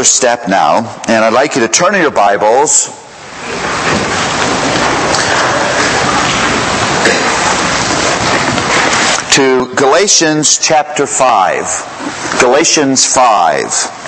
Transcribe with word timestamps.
further 0.00 0.08
step 0.08 0.48
now, 0.48 0.78
and 1.08 1.22
I'd 1.22 1.34
like 1.34 1.56
you 1.56 1.60
to 1.60 1.68
turn 1.68 1.94
in 1.94 2.00
your 2.00 2.10
Bibles 2.10 2.86
to 9.34 9.74
Galatians 9.74 10.58
chapter 10.58 11.06
5. 11.06 12.38
Galatians 12.40 13.04
5. 13.14 13.99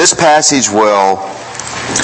This 0.00 0.14
passage 0.14 0.70
will 0.70 1.16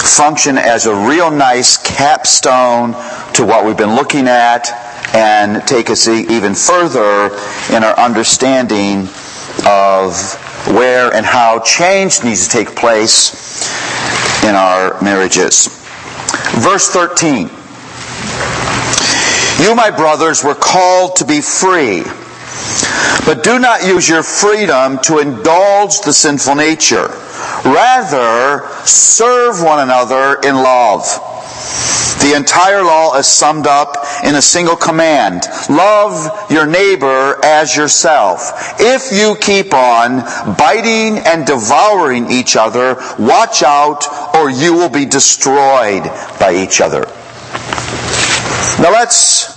function 0.04 0.58
as 0.58 0.84
a 0.84 0.94
real 0.94 1.30
nice 1.30 1.78
capstone 1.78 2.92
to 3.32 3.42
what 3.42 3.64
we've 3.64 3.78
been 3.78 3.94
looking 3.94 4.28
at 4.28 4.68
and 5.14 5.66
take 5.66 5.88
us 5.88 6.06
even 6.06 6.54
further 6.54 7.34
in 7.74 7.82
our 7.82 7.98
understanding 7.98 9.08
of 9.66 10.12
where 10.76 11.10
and 11.14 11.24
how 11.24 11.58
change 11.60 12.22
needs 12.22 12.46
to 12.46 12.50
take 12.50 12.76
place 12.76 13.64
in 14.44 14.54
our 14.54 15.00
marriages. 15.00 15.68
Verse 16.56 16.88
13. 16.90 17.48
You, 19.66 19.74
my 19.74 19.90
brothers, 19.90 20.44
were 20.44 20.54
called 20.54 21.16
to 21.16 21.24
be 21.24 21.40
free, 21.40 22.02
but 23.24 23.42
do 23.42 23.58
not 23.58 23.86
use 23.86 24.06
your 24.06 24.22
freedom 24.22 24.98
to 25.04 25.20
indulge 25.20 26.02
the 26.02 26.12
sinful 26.12 26.56
nature. 26.56 27.22
Rather, 27.64 28.66
serve 28.86 29.62
one 29.62 29.80
another 29.80 30.38
in 30.42 30.54
love. 30.54 31.02
The 32.20 32.34
entire 32.34 32.82
law 32.82 33.16
is 33.16 33.26
summed 33.26 33.66
up 33.66 33.94
in 34.24 34.34
a 34.34 34.42
single 34.42 34.74
command. 34.74 35.42
Love 35.68 36.50
your 36.50 36.66
neighbor 36.66 37.38
as 37.44 37.76
yourself. 37.76 38.80
If 38.80 39.12
you 39.12 39.36
keep 39.40 39.72
on 39.72 40.20
biting 40.56 41.18
and 41.18 41.46
devouring 41.46 42.30
each 42.30 42.56
other, 42.56 42.96
watch 43.18 43.62
out 43.62 44.06
or 44.34 44.50
you 44.50 44.74
will 44.74 44.88
be 44.88 45.04
destroyed 45.04 46.04
by 46.40 46.54
each 46.56 46.80
other. 46.80 47.02
Now 48.82 48.92
let's 48.92 49.56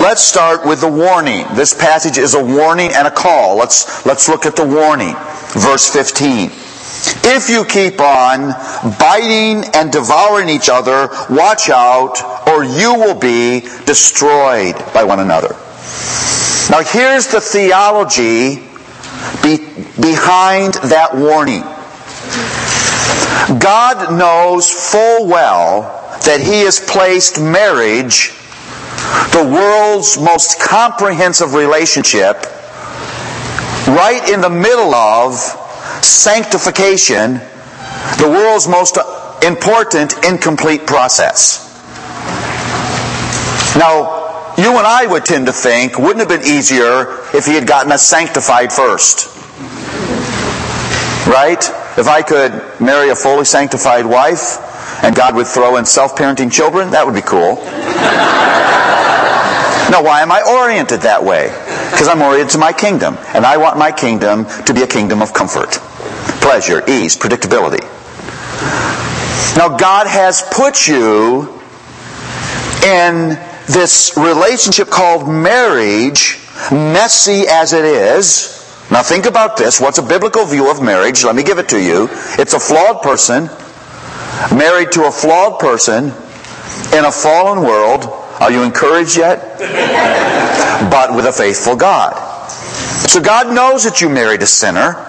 Let's 0.00 0.22
start 0.22 0.64
with 0.64 0.80
the 0.80 0.88
warning. 0.88 1.44
This 1.54 1.74
passage 1.74 2.16
is 2.16 2.32
a 2.32 2.42
warning 2.42 2.90
and 2.94 3.06
a 3.06 3.10
call. 3.10 3.56
Let's, 3.56 4.06
let's 4.06 4.30
look 4.30 4.46
at 4.46 4.56
the 4.56 4.66
warning. 4.66 5.14
Verse 5.52 5.92
15. 5.92 6.48
If 7.24 7.48
you 7.48 7.64
keep 7.64 8.00
on 8.00 8.52
biting 8.98 9.64
and 9.74 9.90
devouring 9.90 10.48
each 10.48 10.68
other, 10.68 11.08
watch 11.30 11.70
out, 11.70 12.48
or 12.48 12.64
you 12.64 12.94
will 12.94 13.18
be 13.18 13.60
destroyed 13.86 14.74
by 14.92 15.04
one 15.04 15.20
another. 15.20 15.56
Now, 16.70 16.82
here's 16.84 17.26
the 17.28 17.40
theology 17.40 18.56
be, 19.42 19.58
behind 20.00 20.74
that 20.74 21.10
warning. 21.14 21.62
God 23.58 24.12
knows 24.16 24.70
full 24.70 25.26
well 25.26 25.82
that 26.24 26.40
He 26.40 26.60
has 26.60 26.78
placed 26.78 27.40
marriage, 27.40 28.30
the 29.32 29.50
world's 29.50 30.18
most 30.18 30.60
comprehensive 30.60 31.54
relationship, 31.54 32.36
right 33.88 34.28
in 34.32 34.40
the 34.40 34.50
middle 34.50 34.94
of 34.94 35.56
sanctification, 36.04 37.34
the 38.18 38.28
world's 38.28 38.68
most 38.68 38.98
important 39.42 40.24
incomplete 40.24 40.86
process. 40.86 41.66
Now, 43.76 44.54
you 44.58 44.76
and 44.76 44.86
I 44.86 45.06
would 45.06 45.24
tend 45.24 45.46
to 45.46 45.52
think, 45.52 45.98
wouldn't 45.98 46.20
it 46.20 46.28
have 46.30 46.40
been 46.40 46.48
easier 46.48 47.18
if 47.34 47.46
he 47.46 47.54
had 47.54 47.66
gotten 47.66 47.92
us 47.92 48.06
sanctified 48.06 48.72
first? 48.72 49.28
Right? 51.26 51.62
If 51.96 52.08
I 52.08 52.22
could 52.22 52.52
marry 52.80 53.10
a 53.10 53.16
fully 53.16 53.44
sanctified 53.44 54.04
wife 54.04 54.58
and 55.04 55.14
God 55.14 55.34
would 55.34 55.46
throw 55.46 55.76
in 55.76 55.84
self 55.84 56.16
parenting 56.16 56.52
children, 56.52 56.90
that 56.90 57.06
would 57.06 57.14
be 57.14 57.22
cool. 57.22 57.56
now, 59.90 60.02
why 60.02 60.20
am 60.22 60.32
I 60.32 60.42
oriented 60.42 61.00
that 61.02 61.24
way? 61.24 61.48
Because 61.90 62.08
I'm 62.08 62.22
oriented 62.22 62.52
to 62.52 62.58
my 62.58 62.72
kingdom, 62.72 63.16
and 63.34 63.44
I 63.44 63.56
want 63.56 63.78
my 63.78 63.92
kingdom 63.92 64.46
to 64.64 64.74
be 64.74 64.82
a 64.82 64.86
kingdom 64.86 65.22
of 65.22 65.32
comfort 65.32 65.78
pleasure, 66.40 66.82
ease, 66.88 67.16
predictability. 67.16 67.80
Now, 69.56 69.76
God 69.76 70.06
has 70.06 70.42
put 70.42 70.88
you 70.88 71.60
in 72.84 73.38
this 73.66 74.16
relationship 74.16 74.88
called 74.88 75.28
marriage, 75.28 76.38
messy 76.72 77.46
as 77.46 77.72
it 77.72 77.84
is. 77.84 78.56
Now, 78.90 79.02
think 79.02 79.26
about 79.26 79.56
this. 79.56 79.80
What's 79.80 79.98
a 79.98 80.02
biblical 80.02 80.44
view 80.44 80.70
of 80.70 80.82
marriage? 80.82 81.24
Let 81.24 81.36
me 81.36 81.42
give 81.42 81.58
it 81.58 81.68
to 81.68 81.80
you. 81.80 82.08
It's 82.38 82.54
a 82.54 82.60
flawed 82.60 83.02
person, 83.02 83.48
married 84.56 84.92
to 84.92 85.04
a 85.06 85.12
flawed 85.12 85.60
person 85.60 86.06
in 86.92 87.04
a 87.04 87.12
fallen 87.12 87.62
world. 87.62 88.19
Are 88.40 88.50
you 88.50 88.62
encouraged 88.62 89.16
yet? 89.16 89.58
but 90.90 91.14
with 91.14 91.26
a 91.26 91.32
faithful 91.32 91.76
God. 91.76 92.16
So 93.08 93.20
God 93.20 93.54
knows 93.54 93.84
that 93.84 94.00
you 94.00 94.08
married 94.08 94.42
a 94.42 94.46
sinner. 94.46 95.06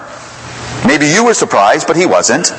Maybe 0.86 1.06
you 1.06 1.24
were 1.24 1.34
surprised, 1.34 1.86
but 1.86 1.96
he 1.96 2.06
wasn't. 2.06 2.50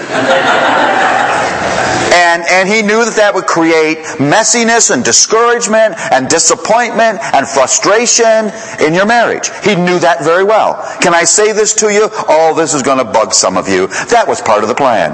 And, 2.14 2.44
and 2.50 2.70
he 2.70 2.82
knew 2.82 3.04
that 3.06 3.16
that 3.18 3.34
would 3.34 3.46
create 3.46 3.98
messiness 4.18 4.92
and 4.92 5.04
discouragement 5.04 5.96
and 6.12 6.28
disappointment 6.30 7.20
and 7.34 7.48
frustration 7.48 8.52
in 8.80 8.94
your 8.94 9.06
marriage. 9.06 9.50
He 9.64 9.76
knew 9.76 10.00
that 10.00 10.24
very 10.24 10.44
well. 10.44 10.82
Can 11.02 11.14
I 11.14 11.24
say 11.24 11.52
this 11.52 11.74
to 11.76 11.92
you? 11.92 12.10
Oh, 12.12 12.54
this 12.56 12.74
is 12.74 12.82
going 12.82 13.00
to 13.00 13.04
bug 13.04 13.34
some 13.34 13.58
of 13.58 13.68
you. 13.68 13.88
That 14.10 14.26
was 14.28 14.42
part 14.42 14.64
of 14.64 14.70
the 14.70 14.76
plan. 14.76 15.14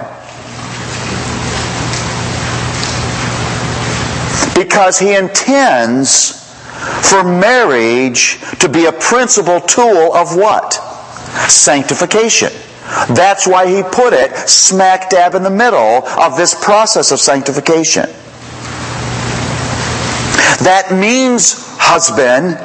Because 4.59 4.99
he 4.99 5.15
intends 5.15 6.53
for 7.09 7.23
marriage 7.23 8.39
to 8.59 8.67
be 8.67 8.87
a 8.87 8.91
principal 8.91 9.61
tool 9.61 10.13
of 10.13 10.35
what? 10.35 10.73
Sanctification. 11.49 12.51
That's 13.15 13.47
why 13.47 13.67
he 13.67 13.83
put 13.83 14.11
it 14.11 14.35
smack 14.49 15.09
dab 15.09 15.33
in 15.35 15.43
the 15.43 15.49
middle 15.49 16.05
of 16.19 16.35
this 16.35 16.61
process 16.61 17.11
of 17.11 17.21
sanctification. 17.21 18.07
That 20.65 20.89
means, 20.91 21.55
husband, 21.77 22.57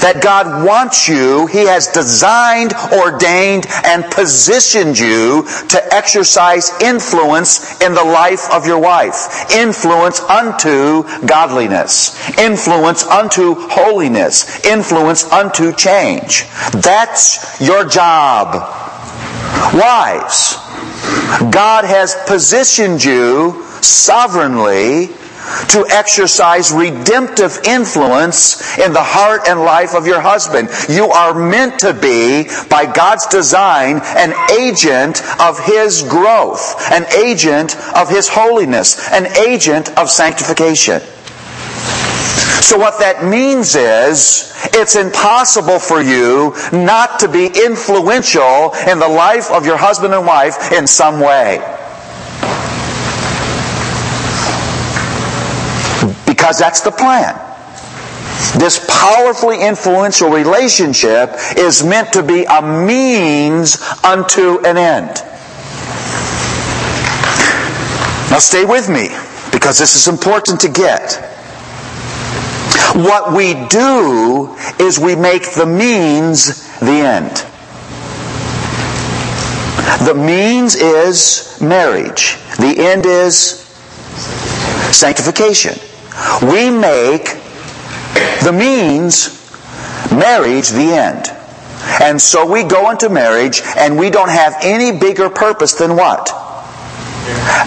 that 0.00 0.22
God 0.22 0.64
wants 0.64 1.08
you, 1.08 1.46
He 1.46 1.66
has 1.66 1.88
designed, 1.88 2.72
ordained, 2.92 3.66
and 3.84 4.04
positioned 4.04 4.98
you 4.98 5.46
to 5.68 5.94
exercise 5.94 6.70
influence 6.80 7.80
in 7.80 7.94
the 7.94 8.04
life 8.04 8.50
of 8.50 8.66
your 8.66 8.78
wife. 8.78 9.50
Influence 9.52 10.20
unto 10.20 11.02
godliness. 11.26 12.16
Influence 12.38 13.04
unto 13.04 13.54
holiness. 13.54 14.64
Influence 14.64 15.24
unto 15.30 15.72
change. 15.72 16.44
That's 16.72 17.60
your 17.60 17.88
job. 17.88 18.54
Wives, 19.74 20.56
God 21.50 21.84
has 21.84 22.14
positioned 22.26 23.02
you 23.02 23.64
sovereignly 23.80 25.10
to 25.68 25.86
exercise 25.90 26.72
redemptive 26.72 27.58
influence 27.64 28.78
in 28.78 28.92
the 28.92 29.02
heart 29.02 29.42
and 29.48 29.60
life 29.60 29.94
of 29.94 30.06
your 30.06 30.20
husband. 30.20 30.68
You 30.88 31.06
are 31.10 31.34
meant 31.34 31.80
to 31.80 31.94
be, 31.94 32.48
by 32.68 32.90
God's 32.90 33.26
design, 33.26 34.00
an 34.16 34.34
agent 34.50 35.22
of 35.40 35.58
His 35.64 36.02
growth, 36.02 36.90
an 36.92 37.04
agent 37.14 37.76
of 37.96 38.08
His 38.08 38.28
holiness, 38.28 39.10
an 39.12 39.26
agent 39.36 39.96
of 39.98 40.10
sanctification. 40.10 41.00
So 42.62 42.78
what 42.78 43.00
that 43.00 43.24
means 43.24 43.74
is, 43.74 44.52
it's 44.72 44.94
impossible 44.94 45.78
for 45.78 46.00
you 46.00 46.54
not 46.72 47.18
to 47.20 47.28
be 47.28 47.46
influential 47.46 48.72
in 48.88 48.98
the 49.00 49.08
life 49.08 49.50
of 49.50 49.66
your 49.66 49.76
husband 49.76 50.14
and 50.14 50.24
wife 50.24 50.72
in 50.72 50.86
some 50.86 51.18
way. 51.18 51.60
Because 56.42 56.58
that's 56.58 56.80
the 56.80 56.90
plan. 56.90 57.36
This 58.58 58.84
powerfully 58.90 59.62
influential 59.62 60.28
relationship 60.28 61.30
is 61.56 61.84
meant 61.84 62.14
to 62.14 62.24
be 62.24 62.42
a 62.42 62.60
means 62.60 63.80
unto 64.02 64.58
an 64.66 64.76
end. 64.76 65.22
Now 68.28 68.40
stay 68.40 68.64
with 68.64 68.88
me, 68.88 69.10
because 69.52 69.78
this 69.78 69.94
is 69.94 70.08
important 70.08 70.58
to 70.62 70.68
get. 70.68 71.14
What 72.96 73.32
we 73.32 73.54
do 73.68 74.52
is 74.80 74.98
we 74.98 75.14
make 75.14 75.52
the 75.52 75.64
means 75.64 76.68
the 76.80 77.06
end. 77.06 77.36
The 80.04 80.14
means 80.14 80.74
is 80.74 81.56
marriage. 81.60 82.36
The 82.58 82.74
end 82.80 83.06
is 83.06 83.60
sanctification. 84.90 85.78
We 86.42 86.70
make 86.70 87.24
the 88.42 88.52
means 88.52 89.38
marriage 90.10 90.70
the 90.70 90.92
end. 90.92 91.26
And 92.02 92.20
so 92.20 92.50
we 92.50 92.62
go 92.64 92.90
into 92.90 93.08
marriage 93.08 93.62
and 93.76 93.98
we 93.98 94.10
don't 94.10 94.28
have 94.28 94.56
any 94.62 94.96
bigger 94.98 95.28
purpose 95.28 95.74
than 95.74 95.96
what? 95.96 96.30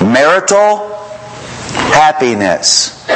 Marital 0.02 0.90
happiness. 1.94 3.08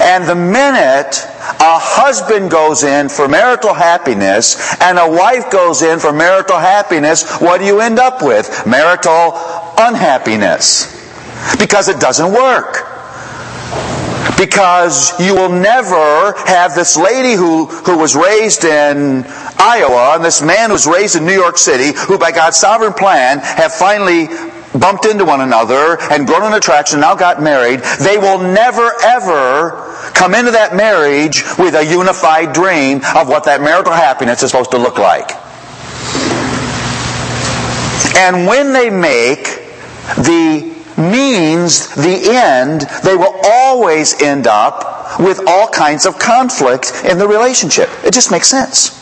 And 0.00 0.24
the 0.28 0.34
minute 0.34 1.26
a 1.60 1.78
husband 1.78 2.50
goes 2.50 2.84
in 2.84 3.08
for 3.08 3.28
marital 3.28 3.74
happiness 3.74 4.76
and 4.80 4.98
a 4.98 5.10
wife 5.10 5.50
goes 5.50 5.82
in 5.82 5.98
for 5.98 6.12
marital 6.12 6.58
happiness, 6.58 7.38
what 7.40 7.58
do 7.58 7.66
you 7.66 7.80
end 7.80 7.98
up 7.98 8.22
with? 8.22 8.66
Marital 8.66 9.32
unhappiness. 9.78 10.94
Because 11.58 11.88
it 11.88 12.00
doesn't 12.00 12.32
work. 12.32 12.87
Because 14.38 15.18
you 15.20 15.34
will 15.34 15.48
never 15.48 16.34
have 16.46 16.74
this 16.74 16.96
lady 16.96 17.34
who, 17.34 17.66
who 17.66 17.98
was 17.98 18.14
raised 18.14 18.64
in 18.64 19.24
Iowa 19.58 20.14
and 20.14 20.24
this 20.24 20.40
man 20.40 20.70
who 20.70 20.74
was 20.74 20.86
raised 20.86 21.16
in 21.16 21.26
New 21.26 21.34
York 21.34 21.58
City, 21.58 21.92
who 22.06 22.18
by 22.18 22.30
God's 22.30 22.56
sovereign 22.56 22.92
plan 22.92 23.40
have 23.40 23.72
finally 23.74 24.28
bumped 24.78 25.06
into 25.06 25.24
one 25.24 25.40
another 25.40 25.98
and 26.10 26.26
grown 26.26 26.44
an 26.44 26.52
attraction, 26.54 26.96
and 26.96 27.00
now 27.02 27.14
got 27.14 27.42
married. 27.42 27.80
They 28.00 28.18
will 28.18 28.38
never 28.38 28.92
ever 29.02 30.10
come 30.14 30.34
into 30.34 30.52
that 30.52 30.74
marriage 30.74 31.42
with 31.58 31.74
a 31.74 31.84
unified 31.84 32.52
dream 32.52 33.00
of 33.16 33.28
what 33.28 33.44
that 33.44 33.60
marital 33.60 33.92
happiness 33.92 34.42
is 34.42 34.50
supposed 34.50 34.70
to 34.72 34.78
look 34.78 34.98
like. 34.98 35.32
And 38.16 38.46
when 38.46 38.72
they 38.72 38.90
make 38.90 39.44
the 40.16 40.77
means 40.98 41.94
the 41.94 42.30
end, 42.30 42.82
they 43.04 43.16
will 43.16 43.40
always 43.44 44.20
end 44.20 44.46
up 44.46 45.18
with 45.20 45.40
all 45.46 45.68
kinds 45.68 46.06
of 46.06 46.18
conflict 46.18 46.92
in 47.04 47.18
the 47.18 47.26
relationship. 47.26 47.88
It 48.04 48.12
just 48.12 48.30
makes 48.30 48.48
sense. 48.48 48.96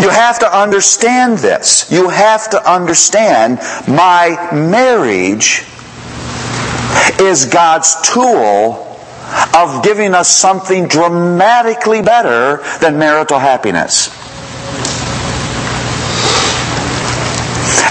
You 0.00 0.10
have 0.10 0.38
to 0.40 0.56
understand 0.58 1.38
this. 1.38 1.90
You 1.90 2.08
have 2.08 2.50
to 2.50 2.70
understand 2.70 3.58
my 3.88 4.50
marriage 4.52 5.64
is 7.20 7.46
God's 7.46 7.96
tool 8.02 8.82
of 9.54 9.82
giving 9.82 10.14
us 10.14 10.28
something 10.28 10.86
dramatically 10.86 12.02
better 12.02 12.62
than 12.78 12.98
marital 12.98 13.38
happiness. 13.38 14.15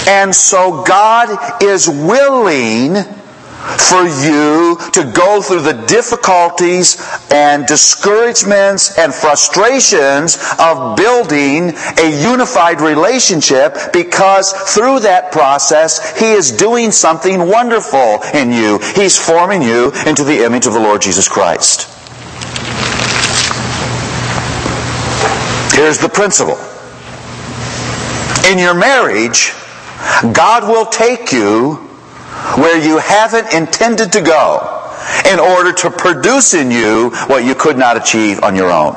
And 0.07 0.33
so 0.33 0.83
God 0.83 1.63
is 1.63 1.87
willing 1.87 2.95
for 3.65 4.05
you 4.05 4.77
to 4.93 5.11
go 5.15 5.41
through 5.41 5.61
the 5.61 5.73
difficulties 5.87 7.01
and 7.31 7.65
discouragements 7.65 8.97
and 8.97 9.13
frustrations 9.13 10.37
of 10.59 10.95
building 10.95 11.73
a 11.97 12.21
unified 12.21 12.79
relationship 12.79 13.75
because 13.91 14.51
through 14.73 14.99
that 14.99 15.31
process, 15.31 16.17
He 16.19 16.31
is 16.31 16.51
doing 16.51 16.91
something 16.91 17.47
wonderful 17.47 18.21
in 18.33 18.51
you. 18.51 18.79
He's 18.95 19.17
forming 19.17 19.63
you 19.63 19.91
into 20.05 20.23
the 20.23 20.43
image 20.45 20.67
of 20.67 20.73
the 20.73 20.79
Lord 20.79 21.01
Jesus 21.01 21.27
Christ. 21.27 21.89
Here's 25.73 25.97
the 25.97 26.09
principle. 26.09 26.57
In 28.49 28.59
your 28.59 28.75
marriage, 28.75 29.53
God 30.33 30.63
will 30.63 30.85
take 30.85 31.31
you 31.31 31.75
where 32.57 32.77
you 32.77 32.97
haven't 32.97 33.53
intended 33.53 34.11
to 34.13 34.21
go 34.21 34.71
in 35.29 35.39
order 35.39 35.71
to 35.71 35.89
produce 35.89 36.53
in 36.53 36.71
you 36.71 37.09
what 37.27 37.43
you 37.43 37.55
could 37.55 37.77
not 37.77 37.97
achieve 37.97 38.43
on 38.43 38.55
your 38.55 38.71
own. 38.71 38.95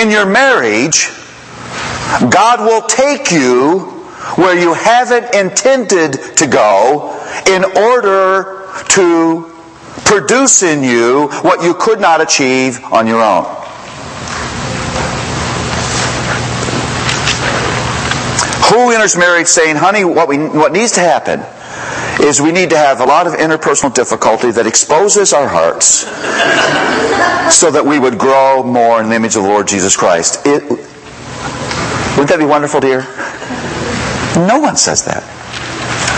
In 0.00 0.10
your 0.10 0.26
marriage, 0.26 1.08
God 2.30 2.60
will 2.60 2.82
take 2.82 3.30
you 3.30 3.80
where 4.36 4.58
you 4.58 4.74
haven't 4.74 5.34
intended 5.34 6.36
to 6.36 6.46
go 6.46 7.18
in 7.46 7.64
order 7.64 8.68
to 8.90 9.52
produce 10.04 10.62
in 10.62 10.82
you 10.82 11.28
what 11.42 11.62
you 11.62 11.74
could 11.74 12.00
not 12.00 12.20
achieve 12.20 12.82
on 12.84 13.06
your 13.06 13.22
own. 13.22 13.61
Who 18.72 18.90
enters 18.90 19.18
marriage 19.18 19.48
saying, 19.48 19.76
honey, 19.76 20.02
what, 20.02 20.28
we, 20.28 20.38
what 20.38 20.72
needs 20.72 20.92
to 20.92 21.00
happen 21.00 21.44
is 22.26 22.40
we 22.40 22.52
need 22.52 22.70
to 22.70 22.78
have 22.78 23.00
a 23.00 23.04
lot 23.04 23.26
of 23.26 23.34
interpersonal 23.34 23.92
difficulty 23.92 24.50
that 24.50 24.66
exposes 24.66 25.34
our 25.34 25.46
hearts 25.46 26.06
so 27.54 27.70
that 27.70 27.84
we 27.84 27.98
would 27.98 28.16
grow 28.16 28.62
more 28.62 28.98
in 29.02 29.10
the 29.10 29.14
image 29.14 29.36
of 29.36 29.42
the 29.42 29.48
Lord 29.50 29.68
Jesus 29.68 29.94
Christ. 29.94 30.46
It, 30.46 30.62
wouldn't 30.62 32.30
that 32.30 32.38
be 32.38 32.46
wonderful, 32.46 32.80
dear? 32.80 33.02
No 34.48 34.58
one 34.58 34.76
says 34.76 35.04
that. 35.04 35.22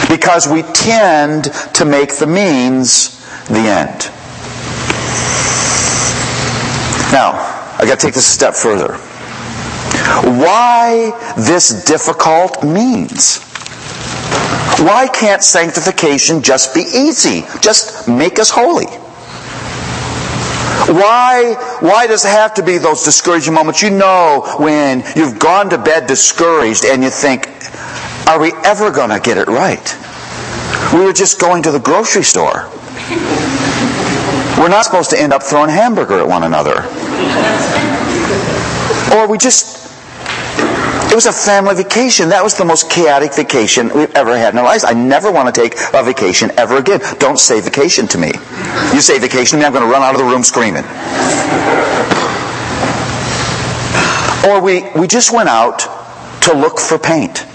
Because 0.08 0.46
we 0.46 0.62
tend 0.62 1.46
to 1.74 1.84
make 1.84 2.14
the 2.18 2.28
means 2.28 3.18
the 3.48 3.66
end. 3.66 3.98
Now, 7.10 7.32
I've 7.80 7.88
got 7.88 7.98
to 7.98 8.06
take 8.06 8.14
this 8.14 8.28
a 8.28 8.32
step 8.32 8.54
further 8.54 8.96
why 10.24 11.12
this 11.36 11.84
difficult 11.84 12.62
means. 12.64 13.42
Why 14.80 15.08
can't 15.08 15.42
sanctification 15.42 16.42
just 16.42 16.74
be 16.74 16.80
easy? 16.80 17.44
Just 17.60 18.08
make 18.08 18.38
us 18.38 18.50
holy. 18.50 18.86
Why, 20.86 21.54
why 21.80 22.06
does 22.06 22.24
it 22.24 22.28
have 22.28 22.54
to 22.54 22.62
be 22.62 22.76
those 22.76 23.04
discouraging 23.04 23.54
moments? 23.54 23.80
You 23.80 23.90
know 23.90 24.56
when 24.58 25.02
you've 25.16 25.38
gone 25.38 25.70
to 25.70 25.78
bed 25.78 26.06
discouraged 26.06 26.84
and 26.84 27.02
you 27.02 27.10
think, 27.10 27.48
are 28.28 28.38
we 28.38 28.52
ever 28.64 28.90
going 28.90 29.10
to 29.10 29.20
get 29.20 29.38
it 29.38 29.48
right? 29.48 29.96
We 30.92 31.04
were 31.04 31.12
just 31.12 31.40
going 31.40 31.62
to 31.62 31.70
the 31.70 31.80
grocery 31.80 32.22
store. 32.22 32.68
We're 34.58 34.68
not 34.68 34.84
supposed 34.84 35.10
to 35.10 35.20
end 35.20 35.32
up 35.32 35.42
throwing 35.42 35.70
hamburger 35.70 36.20
at 36.20 36.28
one 36.28 36.42
another. 36.44 36.84
Or 39.16 39.28
we 39.28 39.38
just 39.38 39.73
it 41.14 41.16
was 41.16 41.26
a 41.26 41.32
family 41.32 41.76
vacation. 41.76 42.30
That 42.30 42.42
was 42.42 42.58
the 42.58 42.64
most 42.64 42.90
chaotic 42.90 43.32
vacation 43.34 43.88
we've 43.94 44.10
ever 44.16 44.36
had 44.36 44.52
in 44.52 44.58
our 44.58 44.64
lives. 44.64 44.82
I 44.82 44.94
never 44.94 45.30
want 45.30 45.46
to 45.46 45.54
take 45.54 45.74
a 45.94 46.02
vacation 46.02 46.50
ever 46.58 46.78
again. 46.78 46.98
Don't 47.20 47.38
say 47.38 47.60
vacation 47.60 48.08
to 48.08 48.18
me. 48.18 48.32
You 48.92 49.00
say 49.00 49.20
vacation 49.20 49.58
to 49.58 49.62
me, 49.62 49.64
I'm 49.64 49.72
going 49.72 49.86
to 49.86 49.92
run 49.92 50.02
out 50.02 50.16
of 50.16 50.18
the 50.18 50.26
room 50.26 50.42
screaming. 50.42 50.82
Or 54.50 54.60
we, 54.60 54.90
we 54.98 55.06
just 55.06 55.32
went 55.32 55.48
out 55.48 55.86
to 56.42 56.52
look 56.52 56.80
for 56.80 56.98
paint. 56.98 57.46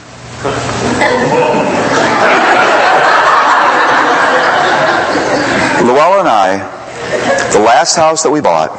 Luella 5.83 6.19
and 6.19 6.29
I, 6.29 7.49
the 7.51 7.59
last 7.59 7.97
house 7.97 8.23
that 8.23 8.31
we 8.31 8.39
bought, 8.39 8.69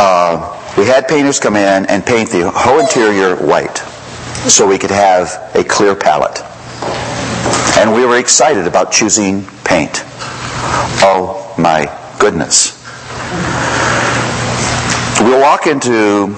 uh, 0.00 0.56
we 0.80 0.86
had 0.86 1.06
painters 1.06 1.38
come 1.38 1.56
in 1.56 1.84
and 1.90 2.06
paint 2.06 2.30
the 2.30 2.50
whole 2.50 2.80
interior 2.80 3.36
white 3.36 3.76
so 4.48 4.66
we 4.66 4.78
could 4.78 4.90
have 4.90 5.28
a 5.54 5.62
clear 5.62 5.94
palette. 5.94 6.40
And 7.76 7.92
we 7.92 8.06
were 8.06 8.18
excited 8.18 8.66
about 8.66 8.90
choosing 8.90 9.44
paint. 9.62 10.02
Oh 11.02 11.54
my 11.58 11.84
goodness. 12.18 12.82
We'll 15.20 15.42
walk 15.42 15.66
into 15.66 16.28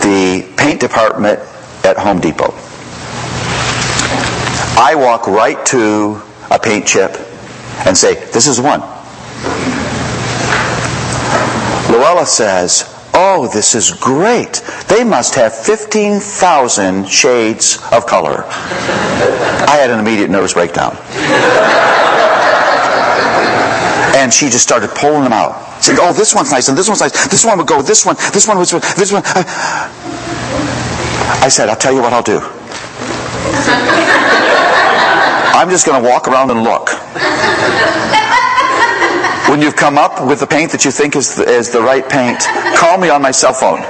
the 0.00 0.52
paint 0.56 0.80
department 0.80 1.38
at 1.84 1.96
Home 1.96 2.18
Depot. 2.18 2.52
I 4.82 4.96
walk 4.96 5.28
right 5.28 5.64
to 5.66 6.20
a 6.50 6.58
paint 6.58 6.88
chip 6.88 7.14
and 7.86 7.96
say, 7.96 8.14
This 8.32 8.48
is 8.48 8.60
one. 8.60 8.80
Luella 11.88 12.26
says, 12.26 12.91
Oh, 13.14 13.48
this 13.52 13.74
is 13.74 13.92
great. 13.92 14.62
They 14.88 15.04
must 15.04 15.34
have 15.34 15.54
15,000 15.54 17.06
shades 17.08 17.78
of 17.92 18.06
color. 18.06 18.44
I 18.46 19.76
had 19.80 19.90
an 19.90 19.98
immediate 20.00 20.30
nervous 20.30 20.54
breakdown. 20.54 20.96
And 24.16 24.32
she 24.32 24.46
just 24.46 24.62
started 24.62 24.90
pulling 24.90 25.24
them 25.24 25.32
out. 25.32 25.82
Said, 25.82 25.98
oh, 26.00 26.12
this 26.12 26.34
one's 26.34 26.50
nice, 26.52 26.68
and 26.68 26.78
this 26.78 26.88
one's 26.88 27.00
nice. 27.00 27.26
This 27.28 27.44
one 27.44 27.58
would 27.58 27.66
go 27.66 27.82
this 27.82 28.06
one. 28.06 28.16
This 28.32 28.46
one 28.46 28.56
would, 28.56 28.68
this 28.68 29.12
one. 29.12 29.22
I 31.42 31.48
said, 31.50 31.68
I'll 31.68 31.76
tell 31.76 31.92
you 31.92 32.00
what 32.00 32.12
I'll 32.12 32.22
do. 32.22 32.40
I'm 35.54 35.68
just 35.70 35.84
going 35.86 36.02
to 36.02 36.08
walk 36.08 36.28
around 36.28 36.50
and 36.50 36.62
look. 36.62 36.90
When 39.52 39.60
you've 39.60 39.76
come 39.76 39.98
up 39.98 40.26
with 40.26 40.40
the 40.40 40.46
paint 40.46 40.72
that 40.72 40.86
you 40.86 40.90
think 40.90 41.14
is 41.14 41.34
the, 41.34 41.44
is 41.44 41.68
the 41.68 41.82
right 41.82 42.08
paint, 42.08 42.40
call 42.74 42.96
me 42.96 43.10
on 43.10 43.20
my 43.20 43.32
cell 43.32 43.52
phone. 43.52 43.82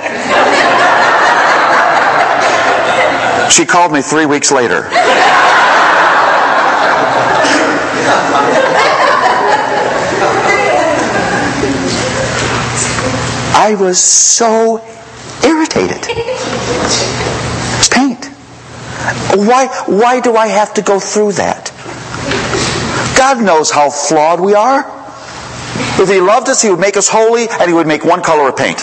She 3.49 3.65
called 3.65 3.93
me 3.93 4.03
three 4.03 4.27
weeks 4.27 4.51
later. 4.51 4.89
I 13.55 13.77
was 13.79 14.03
so 14.03 14.83
irritated. 15.45 15.99
It's 17.79 17.89
paint. 17.89 18.25
Why, 19.37 19.69
why 19.87 20.19
do 20.19 20.35
I 20.35 20.49
have 20.49 20.75
to 20.75 20.83
go 20.83 20.99
through 20.99 21.35
that? 21.35 21.71
God 23.17 23.41
knows 23.41 23.71
how 23.71 23.91
flawed 23.91 24.41
we 24.41 24.55
are. 24.55 25.02
If 25.99 26.09
He 26.09 26.21
loved 26.21 26.49
us, 26.49 26.63
He 26.63 26.71
would 26.71 26.81
make 26.81 26.97
us 26.97 27.09
holy 27.09 27.49
and 27.49 27.69
He 27.69 27.73
would 27.73 27.87
make 27.87 28.05
one 28.05 28.23
color 28.23 28.49
of 28.49 28.57
paint. 28.57 28.81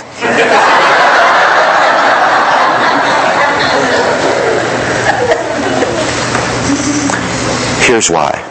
Here's 7.86 8.10
why. 8.10 8.46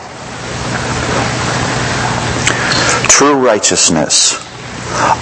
True 3.09 3.35
righteousness 3.35 4.45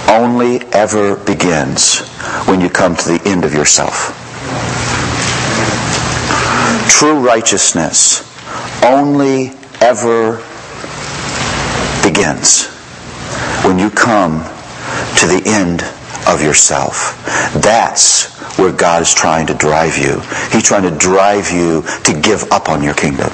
only 0.09 0.61
ever 0.73 1.15
begins 1.17 1.99
when 2.47 2.61
you 2.61 2.69
come 2.69 2.95
to 2.95 3.09
the 3.09 3.21
end 3.25 3.45
of 3.45 3.53
yourself. 3.53 4.13
True 6.89 7.19
righteousness 7.19 8.23
only 8.83 9.51
ever 9.81 10.43
begins 12.03 12.76
when 13.67 13.77
you 13.77 13.89
come 13.89 14.39
to 15.19 15.27
the 15.27 15.43
end 15.45 15.83
of 16.25 16.41
yourself. 16.41 17.21
That's 17.61 18.31
where 18.57 18.71
God 18.71 19.01
is 19.01 19.13
trying 19.13 19.47
to 19.47 19.53
drive 19.53 19.97
you. 19.97 20.21
He's 20.51 20.63
trying 20.63 20.83
to 20.83 20.97
drive 20.97 21.51
you 21.51 21.81
to 22.05 22.19
give 22.21 22.49
up 22.49 22.69
on 22.69 22.81
your 22.81 22.93
kingdom 22.93 23.29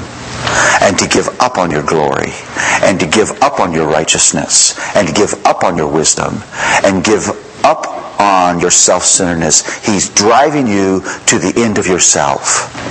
and 0.81 0.97
to 0.97 1.07
give 1.07 1.29
up 1.39 1.59
on 1.59 1.69
your 1.69 1.83
glory 1.83 2.33
and 2.81 2.99
to 2.99 3.05
give 3.05 3.29
up 3.43 3.59
on 3.59 3.73
your 3.73 3.87
righteousness 3.87 4.75
and 4.95 5.07
to 5.07 5.13
give 5.13 5.33
up 5.45 5.63
on 5.63 5.77
your 5.77 5.91
wisdom 5.91 6.41
and 6.83 7.03
give 7.03 7.29
up 7.63 7.85
on 8.19 8.59
your 8.59 8.71
self-centeredness. 8.71 9.85
He's 9.85 10.09
driving 10.09 10.65
you 10.65 11.01
to 11.27 11.37
the 11.37 11.53
end 11.55 11.77
of 11.77 11.85
yourself 11.85 12.82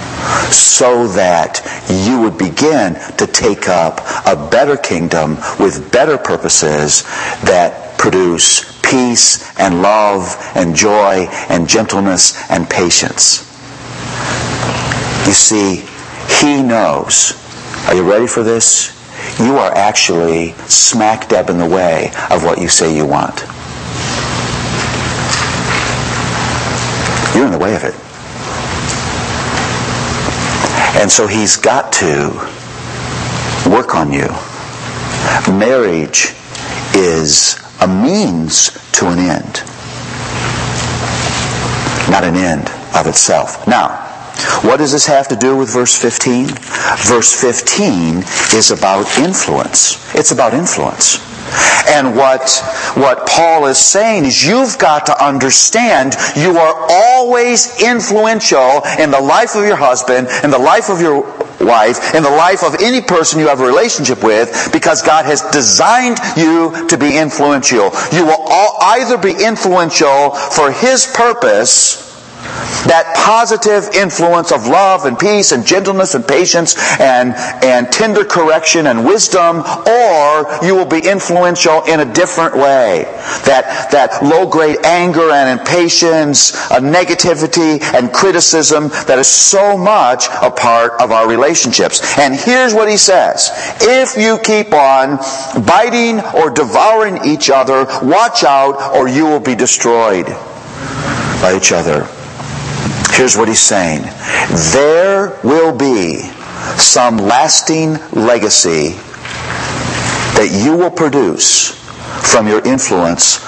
so 0.50 1.06
that 1.08 1.60
you 2.06 2.20
would 2.20 2.38
begin 2.38 2.94
to 3.16 3.26
take 3.26 3.68
up 3.68 4.00
a 4.26 4.48
better 4.50 4.76
kingdom 4.76 5.36
with 5.58 5.90
better 5.92 6.18
purposes 6.18 7.02
that 7.44 7.98
produce 7.98 8.80
peace 8.82 9.58
and 9.58 9.80
love 9.80 10.36
and 10.54 10.74
joy 10.74 11.26
and 11.48 11.68
gentleness 11.68 12.50
and 12.50 12.68
patience. 12.68 13.48
You 15.26 15.32
see, 15.32 15.84
he 16.40 16.62
knows. 16.62 17.38
Are 17.86 17.94
you 17.94 18.02
ready 18.02 18.26
for 18.26 18.42
this? 18.42 18.98
You 19.38 19.56
are 19.56 19.72
actually 19.72 20.52
smack 20.66 21.28
dab 21.28 21.48
in 21.48 21.58
the 21.58 21.66
way 21.66 22.10
of 22.30 22.44
what 22.44 22.60
you 22.60 22.68
say 22.68 22.94
you 22.94 23.06
want. 23.06 23.40
You're 27.34 27.46
in 27.46 27.52
the 27.52 27.58
way 27.58 27.74
of 27.74 27.84
it. 27.84 28.11
And 30.94 31.10
so 31.10 31.26
he's 31.26 31.56
got 31.56 31.92
to 31.94 32.28
work 33.68 33.94
on 33.94 34.12
you. 34.12 34.28
Marriage 35.48 36.34
is 36.94 37.58
a 37.80 37.88
means 37.88 38.70
to 38.92 39.06
an 39.06 39.18
end, 39.18 39.62
not 42.10 42.24
an 42.24 42.36
end 42.36 42.68
of 42.94 43.06
itself. 43.06 43.66
Now, 43.66 43.98
what 44.62 44.76
does 44.78 44.92
this 44.92 45.06
have 45.06 45.28
to 45.28 45.36
do 45.36 45.56
with 45.56 45.72
verse 45.72 45.96
15? 46.00 46.46
Verse 47.06 47.32
15 47.40 48.18
is 48.54 48.70
about 48.70 49.06
influence. 49.18 50.14
It's 50.14 50.32
about 50.32 50.54
influence. 50.54 51.31
And 51.88 52.16
what, 52.16 52.50
what 52.94 53.26
Paul 53.26 53.66
is 53.66 53.78
saying 53.78 54.24
is 54.24 54.44
you've 54.44 54.78
got 54.78 55.06
to 55.06 55.24
understand 55.24 56.14
you 56.36 56.56
are 56.56 56.74
always 56.90 57.82
influential 57.82 58.82
in 58.98 59.10
the 59.10 59.20
life 59.20 59.54
of 59.54 59.64
your 59.64 59.76
husband, 59.76 60.28
in 60.44 60.50
the 60.50 60.58
life 60.58 60.88
of 60.88 61.00
your 61.00 61.22
wife, 61.60 62.14
in 62.14 62.22
the 62.22 62.30
life 62.30 62.62
of 62.64 62.76
any 62.80 63.00
person 63.00 63.40
you 63.40 63.48
have 63.48 63.60
a 63.60 63.66
relationship 63.66 64.22
with, 64.22 64.70
because 64.72 65.02
God 65.02 65.24
has 65.26 65.42
designed 65.50 66.18
you 66.36 66.88
to 66.88 66.98
be 66.98 67.16
influential. 67.16 67.90
You 68.12 68.26
will 68.26 68.42
all 68.48 68.78
either 68.80 69.18
be 69.18 69.32
influential 69.32 70.30
for 70.30 70.70
His 70.72 71.06
purpose, 71.06 72.01
that 72.86 73.14
positive 73.16 73.94
influence 73.94 74.52
of 74.52 74.66
love 74.66 75.04
and 75.04 75.18
peace 75.18 75.52
and 75.52 75.66
gentleness 75.66 76.14
and 76.14 76.26
patience 76.26 76.76
and, 77.00 77.34
and 77.62 77.90
tender 77.92 78.24
correction 78.24 78.86
and 78.86 79.04
wisdom, 79.04 79.62
or 79.86 80.46
you 80.64 80.74
will 80.74 80.86
be 80.86 80.98
influential 80.98 81.82
in 81.84 82.00
a 82.00 82.12
different 82.12 82.54
way. 82.54 83.04
That, 83.46 83.88
that 83.92 84.22
low 84.22 84.48
grade 84.48 84.84
anger 84.84 85.30
and 85.30 85.60
impatience, 85.60 86.54
a 86.70 86.80
negativity 86.80 87.82
and 87.94 88.12
criticism 88.12 88.88
that 89.06 89.18
is 89.18 89.28
so 89.28 89.76
much 89.76 90.26
a 90.42 90.50
part 90.50 91.00
of 91.00 91.10
our 91.12 91.28
relationships. 91.28 92.18
And 92.18 92.34
here's 92.34 92.74
what 92.74 92.88
he 92.88 92.96
says. 92.96 93.50
If 93.80 94.16
you 94.16 94.38
keep 94.42 94.72
on 94.72 95.18
biting 95.64 96.20
or 96.34 96.50
devouring 96.50 97.24
each 97.24 97.50
other, 97.50 97.86
watch 98.02 98.44
out 98.44 98.94
or 98.94 99.08
you 99.08 99.24
will 99.24 99.40
be 99.40 99.54
destroyed 99.54 100.26
by 101.40 101.54
each 101.56 101.72
other. 101.72 102.08
Here's 103.12 103.36
what 103.36 103.48
he's 103.48 103.60
saying. 103.60 104.02
There 104.72 105.38
will 105.44 105.76
be 105.76 106.20
some 106.78 107.18
lasting 107.18 107.94
legacy 108.12 108.96
that 110.34 110.48
you 110.64 110.76
will 110.76 110.90
produce 110.90 111.78
from 112.32 112.48
your 112.48 112.64
influence 112.66 113.44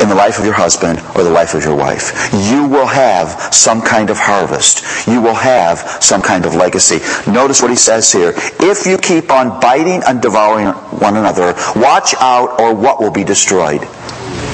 in 0.00 0.08
the 0.08 0.14
life 0.14 0.38
of 0.38 0.44
your 0.44 0.54
husband 0.54 0.98
or 1.14 1.22
the 1.22 1.30
life 1.30 1.54
of 1.54 1.64
your 1.64 1.76
wife. 1.76 2.30
You 2.32 2.66
will 2.66 2.86
have 2.86 3.54
some 3.54 3.80
kind 3.82 4.10
of 4.10 4.16
harvest. 4.18 5.06
You 5.06 5.20
will 5.20 5.34
have 5.34 5.78
some 6.02 6.22
kind 6.22 6.44
of 6.46 6.54
legacy. 6.54 6.98
Notice 7.30 7.60
what 7.62 7.70
he 7.70 7.76
says 7.76 8.10
here. 8.10 8.32
If 8.60 8.86
you 8.86 8.98
keep 8.98 9.30
on 9.30 9.60
biting 9.60 10.02
and 10.06 10.20
devouring 10.20 10.68
one 10.98 11.16
another, 11.16 11.54
watch 11.76 12.14
out 12.20 12.60
or 12.60 12.74
what 12.74 13.00
will 13.00 13.12
be 13.12 13.24
destroyed. 13.24 13.82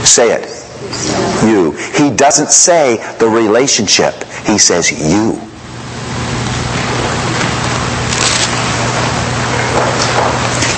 Say 0.04 0.32
it 0.32 0.61
you. 1.44 1.72
He 1.94 2.14
doesn't 2.14 2.50
say 2.50 2.96
the 3.18 3.28
relationship. 3.28 4.14
He 4.46 4.58
says 4.58 4.90
you. 4.90 5.40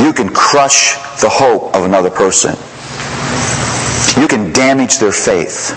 You 0.04 0.12
can 0.12 0.28
crush 0.28 0.94
the 1.20 1.28
hope 1.30 1.74
of 1.74 1.84
another 1.84 2.10
person. 2.10 2.56
You 4.20 4.28
can 4.28 4.52
damage 4.52 4.98
their 4.98 5.12
faith. 5.12 5.70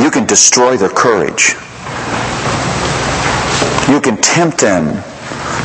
You 0.00 0.10
can 0.10 0.26
destroy 0.26 0.76
their 0.76 0.90
courage. 0.90 1.54
You 3.88 4.00
can 4.00 4.16
tempt 4.20 4.58
them 4.58 5.02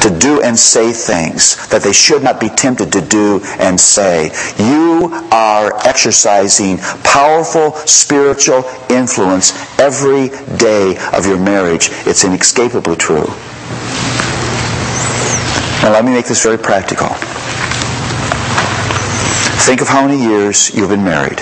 to 0.02 0.10
do 0.18 0.42
and 0.42 0.58
say 0.58 0.92
things 0.92 1.68
that 1.70 1.82
they 1.82 1.94
should 1.94 2.24
not 2.24 2.40
be 2.40 2.50
tempted 2.50 2.92
to 2.94 3.02
do 3.02 3.42
and 3.60 3.80
say. 3.80 4.32
You 4.58 5.10
are 5.32 5.76
exercising 5.88 6.78
powerful 7.04 7.74
spiritual 7.86 8.64
influence 8.90 9.54
every 9.80 10.30
day 10.58 10.98
of 11.14 11.26
your 11.26 11.40
marriage. 11.40 11.90
It's 12.06 12.24
inescapably 12.24 12.96
true. 12.96 13.28
Now 15.82 15.94
let 15.94 16.04
me 16.04 16.12
make 16.12 16.26
this 16.28 16.44
very 16.44 16.58
practical. 16.58 17.08
Think 19.66 19.82
of 19.82 19.88
how 19.88 20.06
many 20.06 20.22
years 20.22 20.74
you've 20.74 20.90
been 20.90 21.04
married. 21.04 21.40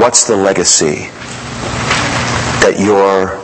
What's 0.00 0.26
the 0.26 0.36
legacy 0.36 1.08
that 2.62 2.76
your 2.78 3.39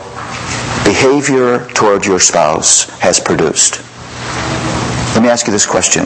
behavior 0.87 1.67
toward 1.73 2.05
your 2.05 2.17
spouse 2.17 2.87
has 2.99 3.19
produced. 3.19 3.81
Let 5.13 5.21
me 5.21 5.27
ask 5.27 5.45
you 5.45 5.51
this 5.51 5.65
question. 5.65 6.05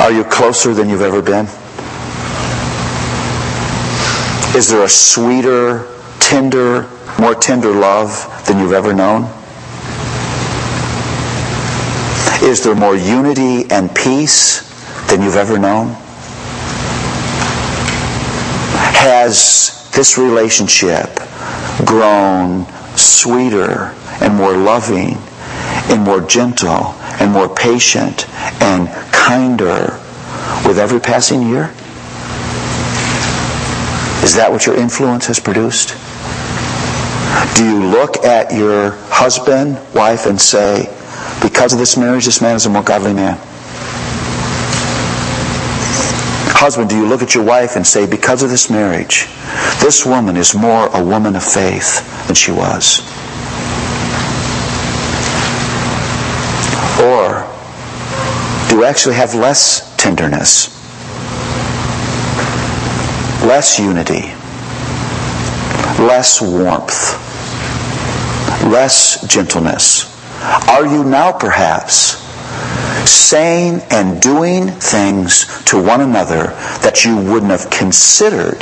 Are 0.00 0.10
you 0.10 0.24
closer 0.24 0.72
than 0.72 0.88
you've 0.88 1.02
ever 1.02 1.20
been? 1.20 1.44
Is 4.56 4.70
there 4.70 4.82
a 4.82 4.88
sweeter, 4.88 5.86
tender, 6.18 6.88
more 7.20 7.34
tender 7.34 7.72
love 7.72 8.08
than 8.46 8.58
you've 8.58 8.72
ever 8.72 8.94
known? 8.94 9.24
Is 12.42 12.64
there 12.64 12.74
more 12.74 12.96
unity 12.96 13.70
and 13.70 13.94
peace 13.94 14.62
than 15.10 15.20
you've 15.20 15.36
ever 15.36 15.58
known? 15.58 15.88
Has 18.96 19.90
this 19.94 20.16
relationship 20.16 21.20
grown 21.84 22.66
sweeter 22.98 23.94
and 24.20 24.34
more 24.34 24.56
loving 24.56 25.16
and 25.90 26.02
more 26.02 26.20
gentle 26.20 26.94
and 27.20 27.32
more 27.32 27.48
patient 27.48 28.28
and 28.62 28.88
kinder 29.12 29.98
with 30.66 30.78
every 30.78 31.00
passing 31.00 31.42
year? 31.48 31.72
Is 34.22 34.36
that 34.36 34.48
what 34.50 34.66
your 34.66 34.76
influence 34.76 35.26
has 35.26 35.40
produced? 35.40 35.96
Do 37.56 37.64
you 37.64 37.84
look 37.86 38.24
at 38.24 38.52
your 38.52 38.92
husband, 39.10 39.78
wife, 39.94 40.26
and 40.26 40.40
say, 40.40 40.88
because 41.42 41.72
of 41.72 41.78
this 41.78 41.96
marriage, 41.96 42.24
this 42.24 42.40
man 42.40 42.54
is 42.56 42.66
a 42.66 42.70
more 42.70 42.82
godly 42.82 43.12
man? 43.12 43.38
Husband, 46.62 46.88
do 46.88 46.94
you 46.96 47.08
look 47.08 47.22
at 47.22 47.34
your 47.34 47.42
wife 47.42 47.74
and 47.74 47.84
say, 47.84 48.06
because 48.06 48.44
of 48.44 48.48
this 48.48 48.70
marriage, 48.70 49.26
this 49.82 50.06
woman 50.06 50.36
is 50.36 50.54
more 50.54 50.86
a 50.94 51.04
woman 51.04 51.34
of 51.34 51.42
faith 51.42 52.06
than 52.28 52.36
she 52.36 52.52
was? 52.52 53.00
Or 57.02 57.42
do 58.70 58.76
you 58.76 58.84
actually 58.84 59.16
have 59.16 59.34
less 59.34 59.92
tenderness, 59.96 60.68
less 63.44 63.80
unity, 63.80 64.30
less 66.06 66.40
warmth, 66.40 67.18
less 68.70 69.26
gentleness? 69.26 70.06
Are 70.68 70.86
you 70.86 71.02
now 71.02 71.32
perhaps 71.32 72.21
saying 73.06 73.80
and 73.90 74.20
doing 74.20 74.68
things 74.68 75.46
to 75.64 75.82
one 75.82 76.00
another 76.00 76.48
that 76.82 77.04
you 77.04 77.16
wouldn't 77.16 77.50
have 77.50 77.70
considered 77.70 78.60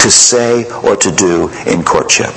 to 0.00 0.10
say 0.10 0.70
or 0.82 0.96
to 0.96 1.10
do 1.10 1.48
in 1.66 1.82
courtship? 1.82 2.32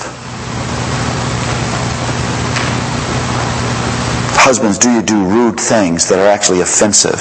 Husbands, 4.44 4.78
do 4.78 4.92
you 4.92 5.02
do 5.02 5.24
rude 5.26 5.60
things 5.60 6.10
that 6.10 6.20
are 6.20 6.28
actually 6.28 6.62
offensive? 6.62 7.20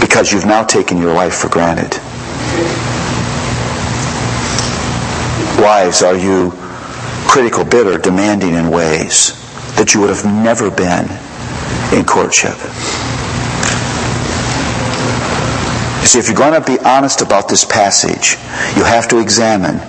Because 0.00 0.32
you've 0.32 0.46
now 0.46 0.64
taken 0.64 0.98
your 0.98 1.14
wife 1.14 1.34
for 1.34 1.48
granted. 1.48 1.98
Wives, 5.62 6.02
are 6.02 6.16
you 6.16 6.52
critical, 7.28 7.64
bitter, 7.64 7.96
demanding 7.98 8.54
in 8.54 8.70
ways 8.70 9.45
that 9.76 9.94
you 9.94 10.00
would 10.00 10.10
have 10.10 10.24
never 10.24 10.70
been 10.70 11.04
in 11.96 12.04
courtship? 12.04 12.56
You 16.06 16.06
see, 16.06 16.18
if 16.18 16.28
you're 16.28 16.36
going 16.36 16.54
to 16.54 16.64
be 16.64 16.78
honest 16.84 17.20
about 17.20 17.48
this 17.48 17.64
passage, 17.64 18.38
you 18.76 18.84
have 18.84 19.08
to 19.08 19.18
examine 19.18 19.80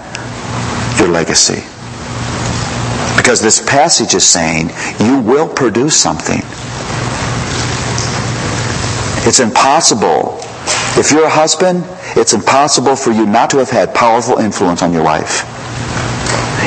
your 0.97 1.09
legacy. 1.09 1.61
Because 3.17 3.41
this 3.41 3.63
passage 3.63 4.15
is 4.15 4.25
saying 4.25 4.71
you 4.99 5.19
will 5.19 5.47
produce 5.47 5.95
something. 5.95 6.39
It's 9.27 9.39
impossible. 9.39 10.39
If 10.97 11.11
you're 11.11 11.25
a 11.25 11.29
husband, 11.29 11.83
it's 12.15 12.33
impossible 12.33 12.95
for 12.95 13.11
you 13.11 13.25
not 13.25 13.49
to 13.51 13.57
have 13.57 13.69
had 13.69 13.93
powerful 13.93 14.37
influence 14.37 14.81
on 14.81 14.93
your 14.93 15.03
wife. 15.03 15.43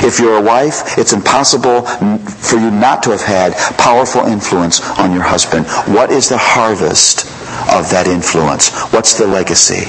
If 0.03 0.19
you're 0.19 0.39
a 0.39 0.43
wife, 0.43 0.97
it's 0.99 1.13
impossible 1.13 1.83
for 1.83 2.57
you 2.57 2.71
not 2.71 3.03
to 3.05 3.11
have 3.11 3.21
had 3.21 3.53
powerful 3.77 4.23
influence 4.23 4.81
on 4.99 5.13
your 5.13 5.23
husband. 5.23 5.67
What 5.95 6.11
is 6.11 6.29
the 6.29 6.39
harvest 6.39 7.27
of 7.71 7.91
that 7.91 8.07
influence? 8.07 8.71
What's 8.93 9.19
the 9.19 9.27
legacy? 9.27 9.85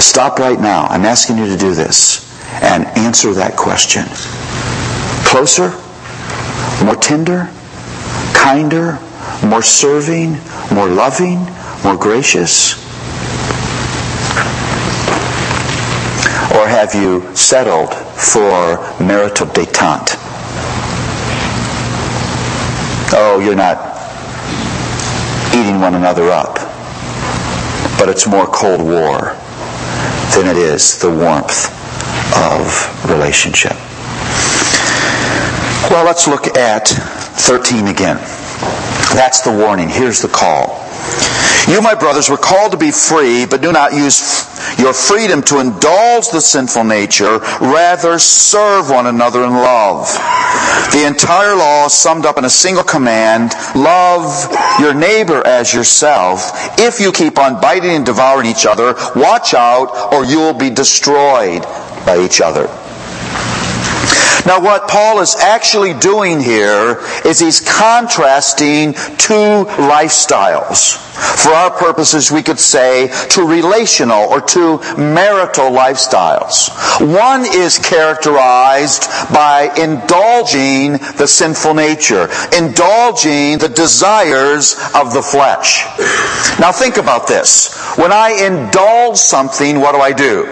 Stop 0.00 0.38
right 0.38 0.60
now. 0.60 0.86
I'm 0.86 1.04
asking 1.04 1.38
you 1.38 1.46
to 1.46 1.56
do 1.56 1.74
this 1.74 2.22
and 2.62 2.86
answer 2.98 3.32
that 3.34 3.56
question. 3.56 4.04
Closer? 5.26 5.70
More 6.84 6.96
tender? 6.96 7.50
Kinder? 8.34 8.98
More 9.44 9.62
serving? 9.62 10.38
More 10.72 10.88
loving? 10.88 11.46
More 11.82 11.96
gracious? 11.96 12.83
Have 16.74 16.92
you 16.92 17.22
settled 17.36 17.94
for 17.94 18.82
marital 18.98 19.46
detente? 19.46 20.16
Oh, 23.14 23.38
you're 23.38 23.54
not 23.54 23.78
eating 25.54 25.80
one 25.80 25.94
another 25.94 26.30
up, 26.32 26.56
but 27.96 28.08
it's 28.08 28.26
more 28.26 28.46
Cold 28.46 28.82
War 28.82 29.36
than 30.34 30.48
it 30.48 30.56
is 30.56 30.98
the 30.98 31.10
warmth 31.10 31.70
of 32.34 33.08
relationship. 33.08 33.76
Well, 35.92 36.04
let's 36.04 36.26
look 36.26 36.56
at 36.56 36.88
13 36.88 37.86
again. 37.86 38.16
That's 39.14 39.42
the 39.42 39.52
warning. 39.52 39.88
Here's 39.88 40.20
the 40.20 40.28
call. 40.28 40.83
You, 41.68 41.80
my 41.80 41.94
brothers, 41.94 42.28
were 42.28 42.36
called 42.36 42.72
to 42.72 42.78
be 42.78 42.90
free, 42.90 43.46
but 43.46 43.62
do 43.62 43.72
not 43.72 43.94
use 43.94 44.44
your 44.78 44.92
freedom 44.92 45.42
to 45.44 45.60
indulge 45.60 46.28
the 46.28 46.40
sinful 46.40 46.84
nature. 46.84 47.38
Rather, 47.60 48.18
serve 48.18 48.90
one 48.90 49.06
another 49.06 49.44
in 49.44 49.52
love. 49.52 50.06
The 50.92 51.06
entire 51.06 51.56
law 51.56 51.86
is 51.86 51.94
summed 51.94 52.26
up 52.26 52.36
in 52.38 52.44
a 52.44 52.50
single 52.50 52.84
command 52.84 53.52
love 53.74 54.52
your 54.78 54.92
neighbor 54.94 55.44
as 55.46 55.72
yourself. 55.72 56.50
If 56.78 57.00
you 57.00 57.12
keep 57.12 57.38
on 57.38 57.60
biting 57.60 57.90
and 57.90 58.06
devouring 58.06 58.46
each 58.46 58.66
other, 58.66 58.94
watch 59.16 59.54
out, 59.54 60.12
or 60.12 60.24
you 60.24 60.38
will 60.38 60.54
be 60.54 60.70
destroyed 60.70 61.62
by 62.04 62.20
each 62.22 62.40
other. 62.40 62.68
Now, 64.46 64.60
what 64.60 64.88
Paul 64.88 65.20
is 65.20 65.36
actually 65.36 65.94
doing 65.94 66.40
here 66.40 67.00
is 67.24 67.38
he's 67.40 67.60
contrasting 67.60 68.92
two 69.16 69.64
lifestyles. 69.88 71.00
For 71.14 71.50
our 71.50 71.70
purposes, 71.70 72.30
we 72.30 72.42
could 72.42 72.58
say 72.58 73.10
two 73.28 73.46
relational 73.46 74.24
or 74.24 74.40
two 74.40 74.78
marital 74.98 75.70
lifestyles. 75.70 76.68
One 77.00 77.44
is 77.46 77.78
characterized 77.78 79.04
by 79.32 79.70
indulging 79.78 80.92
the 81.16 81.26
sinful 81.26 81.74
nature, 81.74 82.28
indulging 82.56 83.58
the 83.58 83.72
desires 83.74 84.74
of 84.94 85.14
the 85.14 85.22
flesh. 85.22 85.86
Now, 86.58 86.72
think 86.72 86.98
about 86.98 87.26
this. 87.28 87.74
When 87.96 88.12
I 88.12 88.30
indulge 88.44 89.16
something, 89.16 89.80
what 89.80 89.92
do 89.92 89.98
I 89.98 90.12
do? 90.12 90.46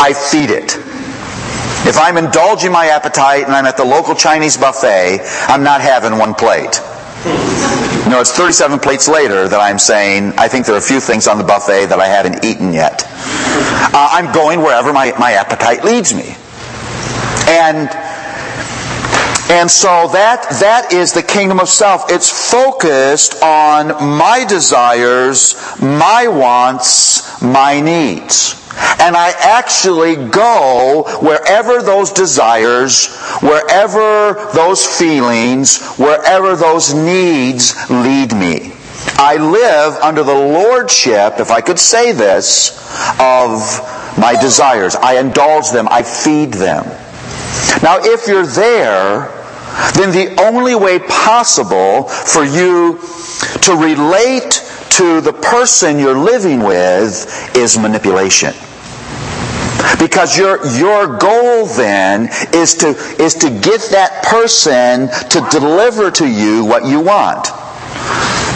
I 0.00 0.12
feed 0.12 0.50
it. 0.50 0.78
If 1.86 1.96
I'm 1.98 2.16
indulging 2.16 2.72
my 2.72 2.86
appetite 2.88 3.44
and 3.44 3.52
I'm 3.52 3.64
at 3.64 3.76
the 3.76 3.84
local 3.84 4.16
Chinese 4.16 4.56
buffet, 4.56 5.20
I'm 5.46 5.62
not 5.62 5.80
having 5.80 6.18
one 6.18 6.34
plate. 6.34 6.80
No, 8.10 8.20
it's 8.20 8.32
37 8.32 8.80
plates 8.80 9.06
later 9.08 9.46
that 9.46 9.60
I'm 9.60 9.78
saying, 9.78 10.32
I 10.36 10.48
think 10.48 10.66
there 10.66 10.74
are 10.74 10.78
a 10.78 10.80
few 10.80 10.98
things 10.98 11.28
on 11.28 11.38
the 11.38 11.44
buffet 11.44 11.86
that 11.86 12.00
I 12.00 12.06
haven't 12.08 12.44
eaten 12.44 12.72
yet. 12.72 13.04
Uh, 13.06 14.08
I'm 14.10 14.34
going 14.34 14.60
wherever 14.60 14.92
my, 14.92 15.12
my 15.18 15.32
appetite 15.32 15.84
leads 15.84 16.12
me. 16.12 16.34
And 17.48 17.88
and 19.48 19.70
so 19.70 20.08
that, 20.08 20.42
that 20.58 20.92
is 20.92 21.12
the 21.12 21.22
kingdom 21.22 21.60
of 21.60 21.68
self. 21.68 22.10
It's 22.10 22.50
focused 22.50 23.40
on 23.44 23.88
my 24.18 24.44
desires, 24.48 25.54
my 25.80 26.26
wants, 26.26 27.40
my 27.40 27.80
needs. 27.80 28.65
And 28.98 29.16
I 29.16 29.32
actually 29.38 30.16
go 30.16 31.04
wherever 31.22 31.82
those 31.82 32.12
desires, 32.12 33.14
wherever 33.40 34.50
those 34.54 34.84
feelings, 34.84 35.94
wherever 35.96 36.56
those 36.56 36.92
needs 36.94 37.74
lead 37.90 38.34
me. 38.34 38.72
I 39.18 39.36
live 39.36 39.94
under 40.02 40.22
the 40.22 40.34
lordship, 40.34 41.38
if 41.38 41.50
I 41.50 41.60
could 41.60 41.78
say 41.78 42.12
this, 42.12 42.70
of 43.20 43.60
my 44.18 44.36
desires. 44.40 44.96
I 44.96 45.18
indulge 45.18 45.70
them. 45.70 45.88
I 45.90 46.02
feed 46.02 46.52
them. 46.54 46.84
Now, 47.82 47.98
if 48.00 48.26
you're 48.26 48.46
there, 48.46 49.32
then 49.94 50.10
the 50.10 50.34
only 50.40 50.74
way 50.74 50.98
possible 50.98 52.04
for 52.04 52.44
you 52.44 52.98
to 53.62 53.72
relate 53.74 54.62
to 54.90 55.20
the 55.20 55.32
person 55.32 55.98
you're 55.98 56.18
living 56.18 56.60
with 56.60 57.54
is 57.56 57.78
manipulation. 57.78 58.54
Because 59.98 60.36
your, 60.36 60.64
your 60.76 61.18
goal 61.18 61.66
then 61.66 62.28
is 62.52 62.74
to, 62.76 62.88
is 63.22 63.34
to 63.34 63.50
get 63.50 63.80
that 63.90 64.24
person 64.24 65.08
to 65.30 65.48
deliver 65.50 66.10
to 66.10 66.26
you 66.26 66.64
what 66.64 66.84
you 66.84 67.00
want. 67.00 67.46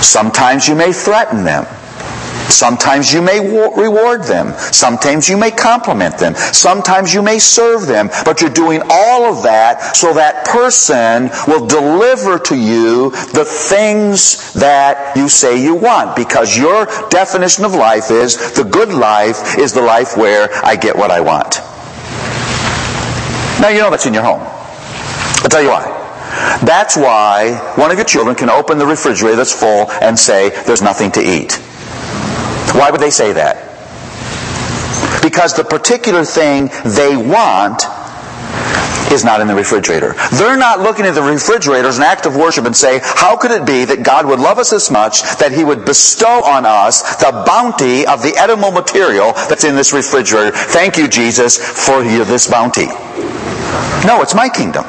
Sometimes 0.03 0.66
you 0.66 0.75
may 0.75 0.93
threaten 0.93 1.45
them. 1.45 1.66
Sometimes 2.51 3.13
you 3.13 3.23
may 3.23 3.41
reward 3.41 4.25
them. 4.25 4.53
Sometimes 4.73 5.29
you 5.29 5.37
may 5.37 5.51
compliment 5.51 6.19
them. 6.19 6.35
Sometimes 6.35 7.15
you 7.15 7.23
may 7.23 7.39
serve 7.39 7.87
them. 7.87 8.11
But 8.25 8.41
you're 8.41 8.51
doing 8.51 8.83
all 8.91 9.25
of 9.25 9.43
that 9.45 9.97
so 9.97 10.13
that 10.15 10.47
person 10.47 11.31
will 11.47 11.67
deliver 11.67 12.39
to 12.39 12.57
you 12.57 13.11
the 13.33 13.45
things 13.45 14.53
that 14.55 15.17
you 15.17 15.29
say 15.29 15.63
you 15.63 15.75
want. 15.75 16.17
Because 16.17 16.57
your 16.57 16.87
definition 17.09 17.65
of 17.65 17.75
life 17.75 18.11
is 18.11 18.55
the 18.55 18.65
good 18.65 18.93
life 18.93 19.59
is 19.59 19.73
the 19.73 19.83
life 19.83 20.17
where 20.17 20.49
I 20.65 20.77
get 20.77 20.97
what 20.97 21.11
I 21.11 21.21
want. 21.21 21.61
Now 23.61 23.69
you 23.69 23.79
know 23.79 23.91
that's 23.91 24.07
in 24.07 24.15
your 24.15 24.23
home. 24.23 24.41
I'll 24.43 25.51
tell 25.51 25.63
you 25.63 25.69
why. 25.69 25.97
That's 26.65 26.97
why 26.97 27.55
one 27.77 27.91
of 27.91 27.97
your 27.97 28.07
children 28.07 28.37
can 28.37 28.51
open 28.51 28.79
the 28.79 28.87
refrigerator 28.87 29.37
that's 29.37 29.53
full 29.53 29.91
and 29.91 30.19
say, 30.19 30.51
there's 30.65 30.83
nothing 30.83 31.11
to 31.13 31.21
eat. 31.21 31.61
Why 32.72 32.90
would 32.90 33.00
they 33.00 33.11
say 33.11 33.33
that? 33.33 33.70
because 35.22 35.54
the 35.54 35.64
particular 35.64 36.24
thing 36.24 36.70
they 36.85 37.16
want 37.16 37.85
is 39.12 39.24
not 39.24 39.40
in 39.40 39.48
the 39.48 39.54
refrigerator. 39.54 40.14
They're 40.33 40.56
not 40.56 40.80
looking 40.80 41.04
at 41.04 41.14
the 41.14 41.22
refrigerator 41.22 41.88
as 41.88 41.98
an 41.98 42.04
act 42.04 42.26
of 42.26 42.37
worship 42.37 42.64
and 42.64 42.76
say, 42.76 43.00
how 43.02 43.37
could 43.37 43.50
it 43.50 43.66
be 43.66 43.85
that 43.85 44.04
God 44.04 44.26
would 44.26 44.38
love 44.38 44.59
us 44.59 44.70
this 44.70 44.90
much 44.90 45.22
that 45.38 45.50
he 45.52 45.64
would 45.64 45.85
bestow 45.85 46.44
on 46.44 46.64
us 46.64 47.16
the 47.16 47.42
bounty 47.46 48.06
of 48.06 48.22
the 48.22 48.35
edible 48.37 48.70
material 48.70 49.33
that's 49.48 49.64
in 49.64 49.74
this 49.74 49.92
refrigerator? 49.92 50.52
Thank 50.52 50.96
you, 50.96 51.09
Jesus, 51.09 51.59
for 51.59 52.02
this 52.02 52.48
bounty. 52.48 52.87
No, 54.06 54.22
it's 54.22 54.35
my 54.35 54.48
kingdom. 54.48 54.85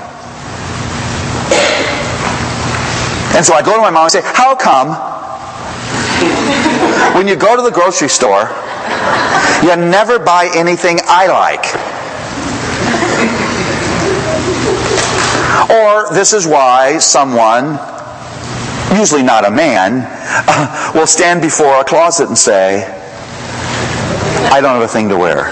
And 3.33 3.45
so 3.45 3.53
I 3.53 3.61
go 3.63 3.75
to 3.75 3.81
my 3.81 3.89
mom 3.89 4.03
and 4.03 4.11
say, 4.11 4.21
how 4.23 4.55
come 4.55 5.10
when 7.15 7.27
you 7.27 7.35
go 7.35 7.55
to 7.55 7.61
the 7.61 7.71
grocery 7.71 8.09
store, 8.09 8.49
you 9.63 9.75
never 9.75 10.17
buy 10.17 10.49
anything 10.55 10.99
I 11.03 11.27
like? 11.27 11.65
Or 15.69 16.13
this 16.13 16.33
is 16.33 16.47
why 16.47 16.97
someone, 16.97 17.79
usually 18.97 19.23
not 19.23 19.45
a 19.45 19.51
man, 19.51 20.03
uh, 20.47 20.91
will 20.95 21.07
stand 21.07 21.41
before 21.41 21.79
a 21.79 21.83
closet 21.83 22.27
and 22.27 22.37
say, 22.37 22.83
I 24.51 24.59
don't 24.59 24.73
have 24.73 24.81
a 24.81 24.87
thing 24.87 25.07
to 25.09 25.17
wear. 25.17 25.45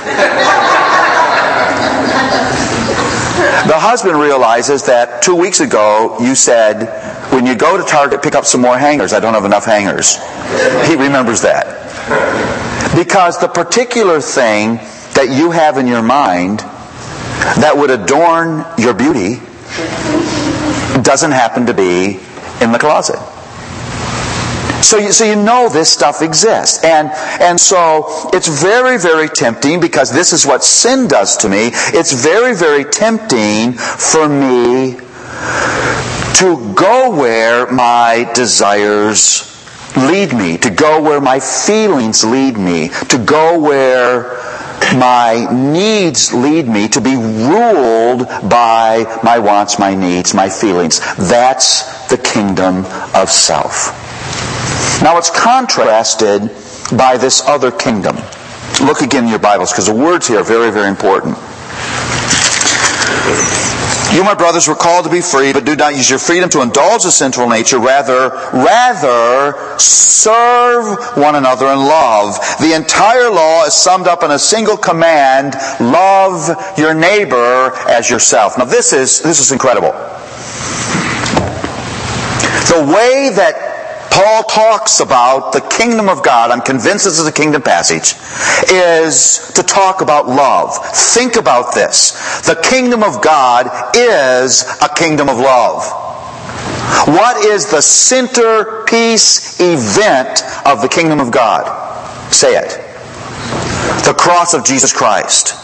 the 3.68 3.80
husband 3.80 4.20
realizes 4.20 4.84
that 4.84 5.22
two 5.22 5.36
weeks 5.36 5.60
ago 5.60 6.18
you 6.20 6.36
said, 6.36 7.09
when 7.32 7.46
you 7.46 7.56
go 7.56 7.78
to 7.78 7.84
Target, 7.84 8.22
pick 8.22 8.36
up 8.36 8.46
some 8.46 8.62
more 8.62 8.78
hangers. 8.78 9.14
I 9.14 9.20
don't 9.20 9.34
have 9.34 9.46
enough 9.46 9.66
hangers. 9.66 10.18
He 10.88 10.96
remembers 10.96 11.42
that. 11.42 11.78
Because 12.96 13.40
the 13.40 13.48
particular 13.48 14.20
thing 14.20 14.78
that 15.14 15.28
you 15.30 15.52
have 15.52 15.78
in 15.78 15.88
your 15.88 16.02
mind 16.02 16.60
that 17.60 17.74
would 17.76 17.92
adorn 17.92 18.66
your 18.78 18.94
beauty 18.94 19.36
doesn't 21.04 21.32
happen 21.32 21.66
to 21.68 21.74
be 21.74 22.20
in 22.62 22.72
the 22.72 22.80
closet. 22.80 23.20
So 24.84 24.98
you, 24.98 25.12
so 25.12 25.26
you 25.26 25.36
know 25.36 25.70
this 25.70 25.92
stuff 25.92 26.22
exists. 26.22 26.84
And, 26.84 27.10
and 27.42 27.60
so 27.60 28.30
it's 28.34 28.48
very, 28.48 28.98
very 28.98 29.28
tempting 29.28 29.80
because 29.80 30.12
this 30.12 30.34
is 30.34 30.46
what 30.46 30.64
sin 30.64 31.08
does 31.08 31.38
to 31.38 31.50
me. 31.50 31.70
It's 31.94 32.14
very, 32.14 32.56
very 32.56 32.86
tempting 32.86 33.74
for 33.74 34.28
me 34.28 34.98
to 36.36 36.74
go 36.74 37.10
where 37.16 37.72
my 37.72 38.32
desires 38.34 39.46
lead 39.98 40.34
me, 40.34 40.58
to 40.58 40.70
go 40.70 41.02
where 41.02 41.22
my 41.22 41.40
feelings 41.40 42.24
lead 42.24 42.58
me, 42.58 42.90
to 43.10 43.18
go 43.18 43.60
where 43.60 44.38
my 44.96 45.48
needs 45.52 46.34
lead 46.34 46.68
me 46.68 46.88
to 46.88 47.02
be 47.02 47.16
ruled 47.16 48.28
by 48.50 49.20
my 49.24 49.38
wants, 49.40 49.78
my 49.78 49.94
needs, 49.94 50.34
my 50.34 50.50
feelings. 50.50 51.00
That's 51.18 52.08
the 52.08 52.18
kingdom 52.18 52.86
of 53.14 53.30
self. 53.30 53.94
Now 55.02 55.18
it's 55.18 55.30
contrasted 55.30 56.50
by 56.98 57.18
this 57.18 57.42
other 57.48 57.72
kingdom. 57.72 58.18
Look 58.82 59.02
again 59.02 59.26
in 59.26 59.30
your 59.30 59.40
Bibles 59.40 59.72
because 59.72 59.86
the 59.88 59.94
words 59.94 60.28
here 60.28 60.40
are 60.40 60.44
very, 60.44 60.72
very 60.72 60.88
important. 60.88 61.38
You, 64.14 64.24
my 64.24 64.34
brothers, 64.34 64.68
were 64.68 64.76
called 64.76 65.06
to 65.06 65.12
be 65.12 65.22
free, 65.22 65.54
but 65.54 65.66
do 65.66 65.76
not 65.76 65.96
use 65.96 66.10
your 66.10 66.18
freedom 66.18 66.50
to 66.50 66.62
indulge 66.62 67.04
the 67.04 67.12
sinful 67.12 67.48
nature. 67.48 67.78
Rather, 67.78 68.30
rather, 68.54 69.78
serve 69.78 71.16
one 71.16 71.36
another 71.36 71.68
in 71.68 71.78
love. 71.78 72.40
The 72.60 72.74
entire 72.76 73.30
law 73.30 73.66
is 73.66 73.76
summed 73.76 74.08
up 74.08 74.24
in 74.24 74.32
a 74.32 74.40
single 74.40 74.78
command, 74.78 75.54
love 75.80 76.50
your 76.78 76.96
neighbor 76.96 77.72
as 77.88 78.10
yourself. 78.10 78.58
Now 78.58 78.66
this 78.66 78.94
is, 78.94 79.22
this 79.22 79.40
is 79.40 79.52
incredible. 79.52 79.92
The 82.70 82.86
way 82.86 83.30
that 83.36 83.69
Paul 84.20 84.44
talks 84.44 85.00
about 85.00 85.54
the 85.54 85.62
kingdom 85.62 86.10
of 86.10 86.22
God, 86.22 86.52
I'm 86.52 86.60
convinced 86.60 87.06
this 87.06 87.20
is 87.20 87.26
a 87.26 87.32
kingdom 87.32 87.62
passage, 87.62 88.16
is 88.70 89.50
to 89.56 89.64
talk 89.64 90.02
about 90.02 90.28
love. 90.28 90.76
Think 90.94 91.38
about 91.38 91.74
this. 91.74 92.42
The 92.42 92.60
kingdom 92.62 93.02
of 93.02 93.22
God 93.22 93.68
is 93.96 94.66
a 94.82 94.94
kingdom 94.94 95.30
of 95.30 95.38
love. 95.38 95.84
What 97.08 97.46
is 97.46 97.72
the 97.72 97.82
centerpiece 97.82 99.58
event 99.62 100.44
of 100.66 100.82
the 100.82 100.90
kingdom 100.90 101.22
of 101.22 101.32
God? 101.32 101.64
Say 102.34 102.58
it. 102.58 102.72
The 104.04 104.16
cross 104.20 104.54
of 104.54 104.66
Jesus 104.66 104.92
Christ. 104.92 105.56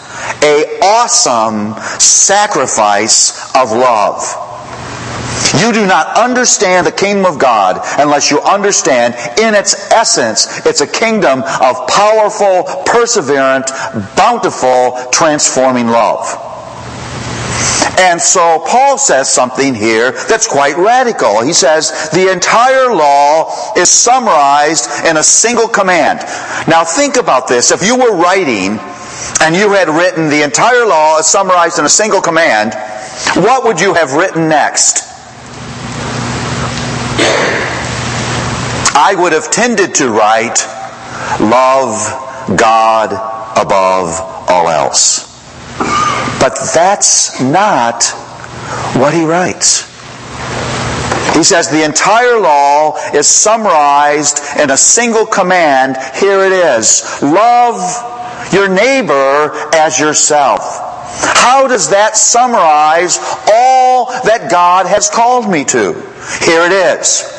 A 0.41 0.79
awesome 0.81 1.75
sacrifice 1.99 3.53
of 3.53 3.73
love. 3.73 4.45
You 5.59 5.71
do 5.71 5.85
not 5.85 6.17
understand 6.17 6.85
the 6.85 6.91
kingdom 6.91 7.25
of 7.25 7.39
God 7.39 7.79
unless 7.99 8.29
you 8.29 8.41
understand 8.41 9.15
in 9.39 9.55
its 9.55 9.91
essence, 9.91 10.65
it's 10.65 10.81
a 10.81 10.87
kingdom 10.87 11.43
of 11.43 11.87
powerful, 11.87 12.63
perseverant, 12.85 13.67
bountiful, 14.15 15.09
transforming 15.11 15.87
love. 15.87 16.25
And 17.97 18.21
so 18.21 18.63
Paul 18.67 18.97
says 18.97 19.31
something 19.31 19.73
here 19.73 20.11
that's 20.11 20.47
quite 20.47 20.75
radical. 20.77 21.41
He 21.41 21.53
says 21.53 22.09
the 22.11 22.29
entire 22.31 22.93
law 22.93 23.73
is 23.77 23.89
summarized 23.89 25.05
in 25.05 25.17
a 25.17 25.23
single 25.23 25.69
command. 25.69 26.19
Now 26.67 26.83
think 26.83 27.15
about 27.15 27.47
this. 27.47 27.71
If 27.71 27.85
you 27.85 27.97
were 27.97 28.15
writing 28.15 28.79
and 29.41 29.55
you 29.55 29.71
had 29.71 29.87
written 29.87 30.29
the 30.29 30.43
entire 30.43 30.85
law 30.85 31.19
is 31.19 31.27
summarized 31.27 31.79
in 31.79 31.85
a 31.85 31.89
single 31.89 32.21
command, 32.21 32.73
what 33.45 33.63
would 33.63 33.79
you 33.79 33.93
have 33.93 34.13
written 34.13 34.49
next? 34.49 35.14
I 38.97 39.15
would 39.17 39.33
have 39.33 39.51
tended 39.51 39.95
to 39.95 40.09
write, 40.09 40.65
love 41.39 42.57
God 42.57 43.11
above 43.57 44.49
all 44.49 44.69
else. 44.69 45.33
But 46.39 46.57
that's 46.73 47.41
not 47.41 48.05
what 48.95 49.13
he 49.13 49.25
writes. 49.25 49.91
He 51.35 51.43
says 51.43 51.69
the 51.69 51.83
entire 51.83 52.39
law 52.39 52.95
is 53.13 53.27
summarized 53.27 54.39
in 54.57 54.71
a 54.71 54.77
single 54.77 55.25
command. 55.25 55.97
Here 56.15 56.41
it 56.45 56.53
is. 56.53 57.21
Love 57.21 57.81
your 58.53 58.69
neighbor 58.69 59.51
as 59.73 59.99
yourself. 59.99 60.84
How 61.07 61.67
does 61.67 61.89
that 61.89 62.17
summarize 62.17 63.17
all 63.51 64.07
that 64.23 64.49
God 64.49 64.85
has 64.87 65.09
called 65.09 65.49
me 65.49 65.63
to? 65.65 65.93
Here 66.41 66.65
it 66.65 66.71
is. 66.71 67.31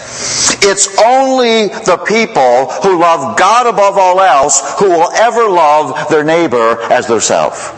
It's 0.62 1.00
only 1.02 1.68
the 1.68 2.02
people 2.07 2.70
who 2.83 2.98
love 2.98 3.37
God 3.37 3.66
above 3.66 3.98
all 3.98 4.20
else 4.20 4.79
who 4.79 4.90
will 4.90 5.11
ever 5.12 5.48
love 5.48 6.09
their 6.09 6.24
neighbor 6.24 6.81
as 6.90 7.07
themselves. 7.07 7.72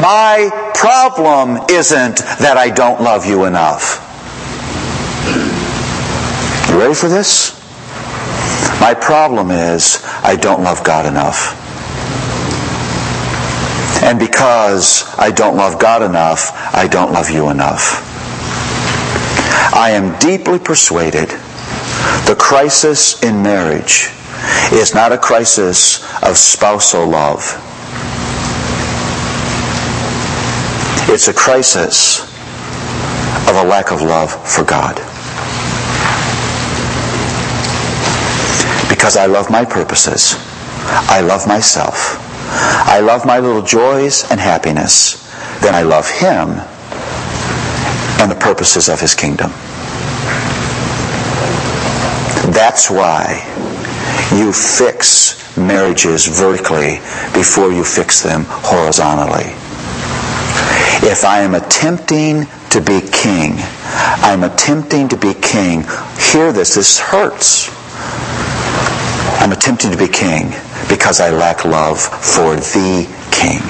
My 0.00 0.70
problem 0.74 1.64
isn't 1.68 2.18
that 2.38 2.56
I 2.56 2.70
don't 2.70 3.00
love 3.00 3.26
you 3.26 3.46
enough. 3.46 4.04
You 6.70 6.78
ready 6.78 6.94
for 6.94 7.08
this? 7.08 7.58
My 8.80 8.94
problem 8.94 9.50
is 9.50 10.00
I 10.22 10.36
don't 10.36 10.62
love 10.62 10.84
God 10.84 11.06
enough. 11.06 11.67
And 14.02 14.18
because 14.18 15.04
I 15.18 15.30
don't 15.30 15.56
love 15.56 15.80
God 15.80 16.02
enough, 16.02 16.52
I 16.74 16.86
don't 16.86 17.12
love 17.12 17.30
you 17.30 17.50
enough. 17.50 18.04
I 19.74 19.90
am 19.90 20.18
deeply 20.18 20.58
persuaded 20.58 21.30
the 22.28 22.36
crisis 22.36 23.22
in 23.22 23.42
marriage 23.42 24.10
is 24.70 24.94
not 24.94 25.12
a 25.12 25.18
crisis 25.18 26.04
of 26.22 26.36
spousal 26.36 27.06
love. 27.08 27.40
It's 31.08 31.28
a 31.28 31.32
crisis 31.32 32.20
of 33.48 33.56
a 33.56 33.64
lack 33.64 33.90
of 33.92 34.02
love 34.02 34.30
for 34.46 34.62
God. 34.62 34.96
Because 38.90 39.16
I 39.16 39.24
love 39.24 39.50
my 39.50 39.64
purposes. 39.64 40.34
I 41.08 41.20
love 41.22 41.48
myself. 41.48 42.27
I 42.50 43.00
love 43.00 43.26
my 43.26 43.38
little 43.38 43.62
joys 43.62 44.28
and 44.30 44.40
happiness. 44.40 45.24
Then 45.60 45.74
I 45.74 45.82
love 45.82 46.08
Him 46.08 46.58
and 48.20 48.30
the 48.30 48.36
purposes 48.36 48.88
of 48.88 49.00
His 49.00 49.14
kingdom. 49.14 49.50
That's 52.52 52.90
why 52.90 53.44
you 54.32 54.52
fix 54.52 55.56
marriages 55.56 56.26
vertically 56.26 56.96
before 57.32 57.70
you 57.72 57.84
fix 57.84 58.22
them 58.22 58.44
horizontally. 58.46 59.52
If 61.06 61.24
I 61.24 61.40
am 61.42 61.54
attempting 61.54 62.46
to 62.70 62.80
be 62.80 63.00
king, 63.12 63.56
I'm 64.24 64.42
attempting 64.44 65.08
to 65.08 65.16
be 65.16 65.34
king. 65.34 65.84
Hear 66.32 66.52
this, 66.52 66.74
this 66.74 66.98
hurts. 66.98 67.70
I'm 69.40 69.52
attempting 69.52 69.92
to 69.92 69.96
be 69.96 70.08
king 70.08 70.52
because 71.08 71.20
I 71.20 71.30
lack 71.30 71.64
love 71.64 71.98
for 71.98 72.54
the 72.54 73.08
King. 73.32 73.62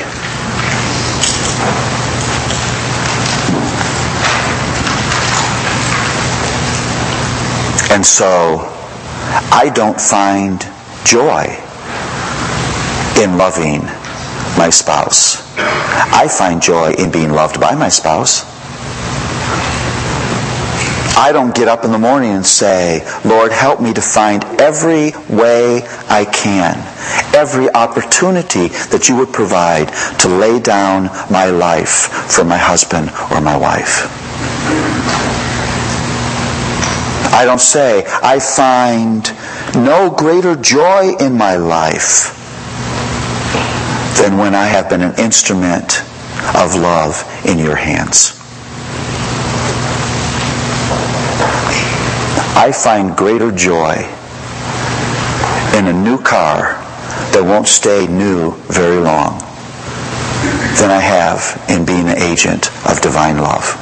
And 7.94 8.04
so 8.04 8.58
I 9.52 9.70
don't 9.72 10.00
find 10.00 10.66
joy 11.04 11.44
in 13.22 13.38
loving 13.38 13.82
my 14.58 14.70
spouse. 14.70 15.56
I 15.56 16.26
find 16.26 16.60
joy 16.60 16.90
in 16.98 17.12
being 17.12 17.30
loved 17.30 17.60
by 17.60 17.76
my 17.76 17.88
spouse. 17.88 18.57
I 21.20 21.32
don't 21.32 21.52
get 21.52 21.66
up 21.66 21.84
in 21.84 21.90
the 21.90 21.98
morning 21.98 22.30
and 22.30 22.46
say, 22.46 23.02
Lord, 23.24 23.50
help 23.50 23.80
me 23.80 23.92
to 23.92 24.00
find 24.00 24.44
every 24.60 25.10
way 25.28 25.82
I 26.08 26.24
can, 26.24 26.78
every 27.34 27.68
opportunity 27.74 28.68
that 28.92 29.08
you 29.08 29.16
would 29.16 29.32
provide 29.32 29.88
to 30.20 30.28
lay 30.28 30.60
down 30.60 31.06
my 31.28 31.46
life 31.46 32.06
for 32.30 32.44
my 32.44 32.56
husband 32.56 33.10
or 33.32 33.40
my 33.40 33.56
wife. 33.56 34.06
I 37.34 37.44
don't 37.44 37.60
say, 37.60 38.04
I 38.22 38.38
find 38.38 39.28
no 39.74 40.10
greater 40.16 40.54
joy 40.54 41.16
in 41.18 41.36
my 41.36 41.56
life 41.56 42.32
than 44.22 44.38
when 44.38 44.54
I 44.54 44.66
have 44.66 44.88
been 44.88 45.02
an 45.02 45.18
instrument 45.18 45.98
of 46.54 46.76
love 46.76 47.24
in 47.44 47.58
your 47.58 47.74
hands. 47.74 48.37
I 52.60 52.72
find 52.72 53.16
greater 53.16 53.52
joy 53.52 53.94
in 55.78 55.86
a 55.86 55.92
new 55.92 56.20
car 56.20 56.74
that 57.30 57.44
won't 57.44 57.68
stay 57.68 58.08
new 58.08 58.50
very 58.66 58.96
long 58.98 59.38
than 60.80 60.90
I 60.90 60.98
have 60.98 61.64
in 61.68 61.84
being 61.84 62.08
an 62.08 62.18
agent 62.18 62.66
of 62.84 63.00
divine 63.00 63.38
love. 63.38 63.76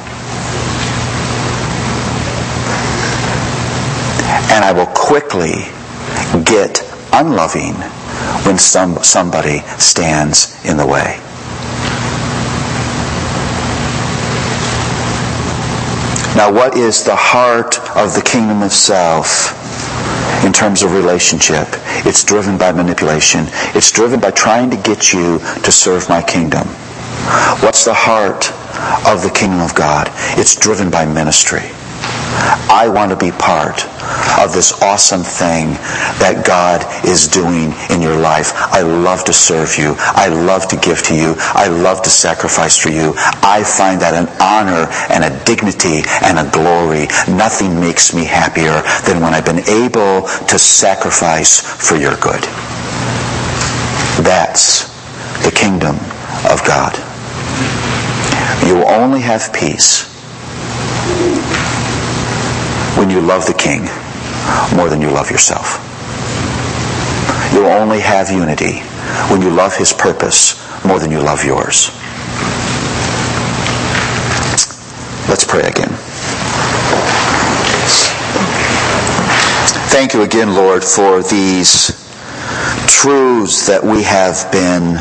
And 4.53 4.63
I 4.63 4.71
will 4.73 4.85
quickly 4.93 5.65
get 6.45 6.83
unloving 7.11 7.73
when 8.45 8.59
some, 8.59 9.01
somebody 9.01 9.61
stands 9.79 10.63
in 10.63 10.77
the 10.77 10.85
way. 10.85 11.19
Now, 16.37 16.53
what 16.53 16.77
is 16.77 17.03
the 17.03 17.15
heart 17.15 17.79
of 17.97 18.13
the 18.13 18.21
kingdom 18.21 18.61
of 18.61 18.71
self 18.71 19.57
in 20.45 20.53
terms 20.53 20.83
of 20.83 20.93
relationship? 20.93 21.67
It's 22.05 22.23
driven 22.23 22.59
by 22.59 22.71
manipulation. 22.71 23.45
It's 23.73 23.91
driven 23.91 24.19
by 24.19 24.29
trying 24.29 24.69
to 24.69 24.77
get 24.77 25.11
you 25.11 25.39
to 25.39 25.71
serve 25.71 26.07
my 26.09 26.21
kingdom. 26.21 26.67
What's 27.65 27.85
the 27.85 27.95
heart 27.95 28.51
of 29.07 29.23
the 29.23 29.31
kingdom 29.31 29.61
of 29.61 29.73
God? 29.73 30.11
It's 30.37 30.55
driven 30.55 30.91
by 30.91 31.05
ministry. 31.05 31.71
I 32.69 32.89
want 32.89 33.11
to 33.11 33.17
be 33.17 33.31
part 33.31 33.85
of 34.37 34.53
this 34.53 34.81
awesome 34.81 35.23
thing 35.23 35.73
that 36.21 36.43
God 36.45 36.83
is 37.05 37.27
doing 37.27 37.73
in 37.89 38.01
your 38.01 38.17
life. 38.19 38.51
I 38.55 38.81
love 38.81 39.23
to 39.25 39.33
serve 39.33 39.77
you. 39.77 39.95
I 39.97 40.27
love 40.27 40.67
to 40.69 40.77
give 40.77 41.01
to 41.03 41.15
you. 41.15 41.35
I 41.55 41.67
love 41.67 42.01
to 42.03 42.09
sacrifice 42.09 42.77
for 42.77 42.89
you. 42.89 43.13
I 43.41 43.63
find 43.63 44.01
that 44.01 44.13
an 44.13 44.27
honor 44.39 44.87
and 45.09 45.23
a 45.23 45.33
dignity 45.45 46.03
and 46.21 46.37
a 46.37 46.49
glory. 46.51 47.07
Nothing 47.27 47.79
makes 47.79 48.13
me 48.13 48.25
happier 48.25 48.83
than 49.07 49.21
when 49.23 49.33
I've 49.33 49.45
been 49.45 49.67
able 49.67 50.27
to 50.27 50.59
sacrifice 50.59 51.59
for 51.59 51.95
your 51.95 52.15
good. 52.17 52.43
That's 54.21 54.85
the 55.43 55.51
kingdom 55.51 55.95
of 56.51 56.61
God. 56.67 56.93
You 58.67 58.75
will 58.75 58.89
only 58.89 59.21
have 59.21 59.53
peace 59.53 60.16
when 62.97 63.11
you 63.11 63.21
love 63.21 63.45
the 63.45 63.53
king 63.53 63.81
more 64.75 64.89
than 64.89 65.01
you 65.01 65.11
love 65.11 65.29
yourself. 65.29 65.77
You'll 67.53 67.67
only 67.67 67.99
have 67.99 68.31
unity 68.31 68.79
when 69.29 69.41
you 69.41 69.51
love 69.51 69.75
his 69.75 69.93
purpose 69.93 70.57
more 70.83 70.99
than 70.99 71.11
you 71.11 71.21
love 71.21 71.45
yours. 71.45 71.91
Let's 75.29 75.43
pray 75.43 75.61
again. 75.67 75.89
Thank 79.89 80.13
you 80.13 80.23
again, 80.23 80.55
Lord, 80.55 80.83
for 80.83 81.21
these 81.21 81.87
truths 82.87 83.67
that 83.67 83.83
we 83.83 84.03
have 84.03 84.51
been 84.51 84.97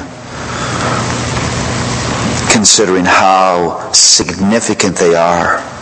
considering 2.53 3.05
how 3.05 3.91
significant 3.93 4.97
they 4.97 5.15
are 5.15 5.76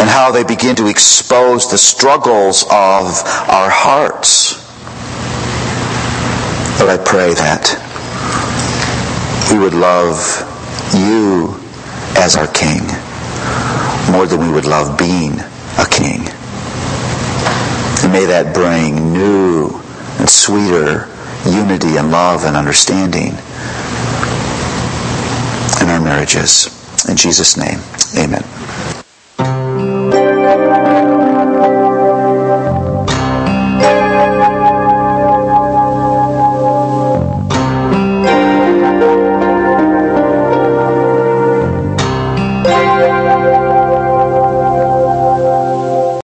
and 0.00 0.08
how 0.08 0.32
they 0.32 0.42
begin 0.42 0.74
to 0.76 0.88
expose 0.88 1.70
the 1.70 1.78
struggles 1.78 2.64
of 2.64 3.22
our 3.48 3.70
hearts. 3.70 4.54
But 6.80 6.88
I 6.88 6.96
pray 6.96 7.34
that 7.34 7.68
we 9.52 9.58
would 9.58 9.74
love 9.74 10.18
you 10.94 11.54
as 12.16 12.36
our 12.36 12.48
King 12.48 12.80
more 14.10 14.26
than 14.26 14.40
we 14.40 14.50
would 14.50 14.64
love 14.66 14.98
being 14.98 15.38
a 15.78 15.86
king. 15.88 16.26
And 18.02 18.12
may 18.12 18.24
that 18.26 18.52
bring 18.52 19.12
new 19.12 19.80
and 20.18 20.28
sweeter 20.28 21.08
unity 21.46 21.96
and 21.96 22.10
love 22.10 22.44
and 22.44 22.56
understanding 22.56 23.32
in 25.80 25.88
our 25.88 26.00
marriages. 26.00 26.68
In 27.08 27.16
Jesus' 27.16 27.56
name, 27.56 27.78
amen. 28.18 28.99
Thank 30.50 30.74
you. 30.74 30.79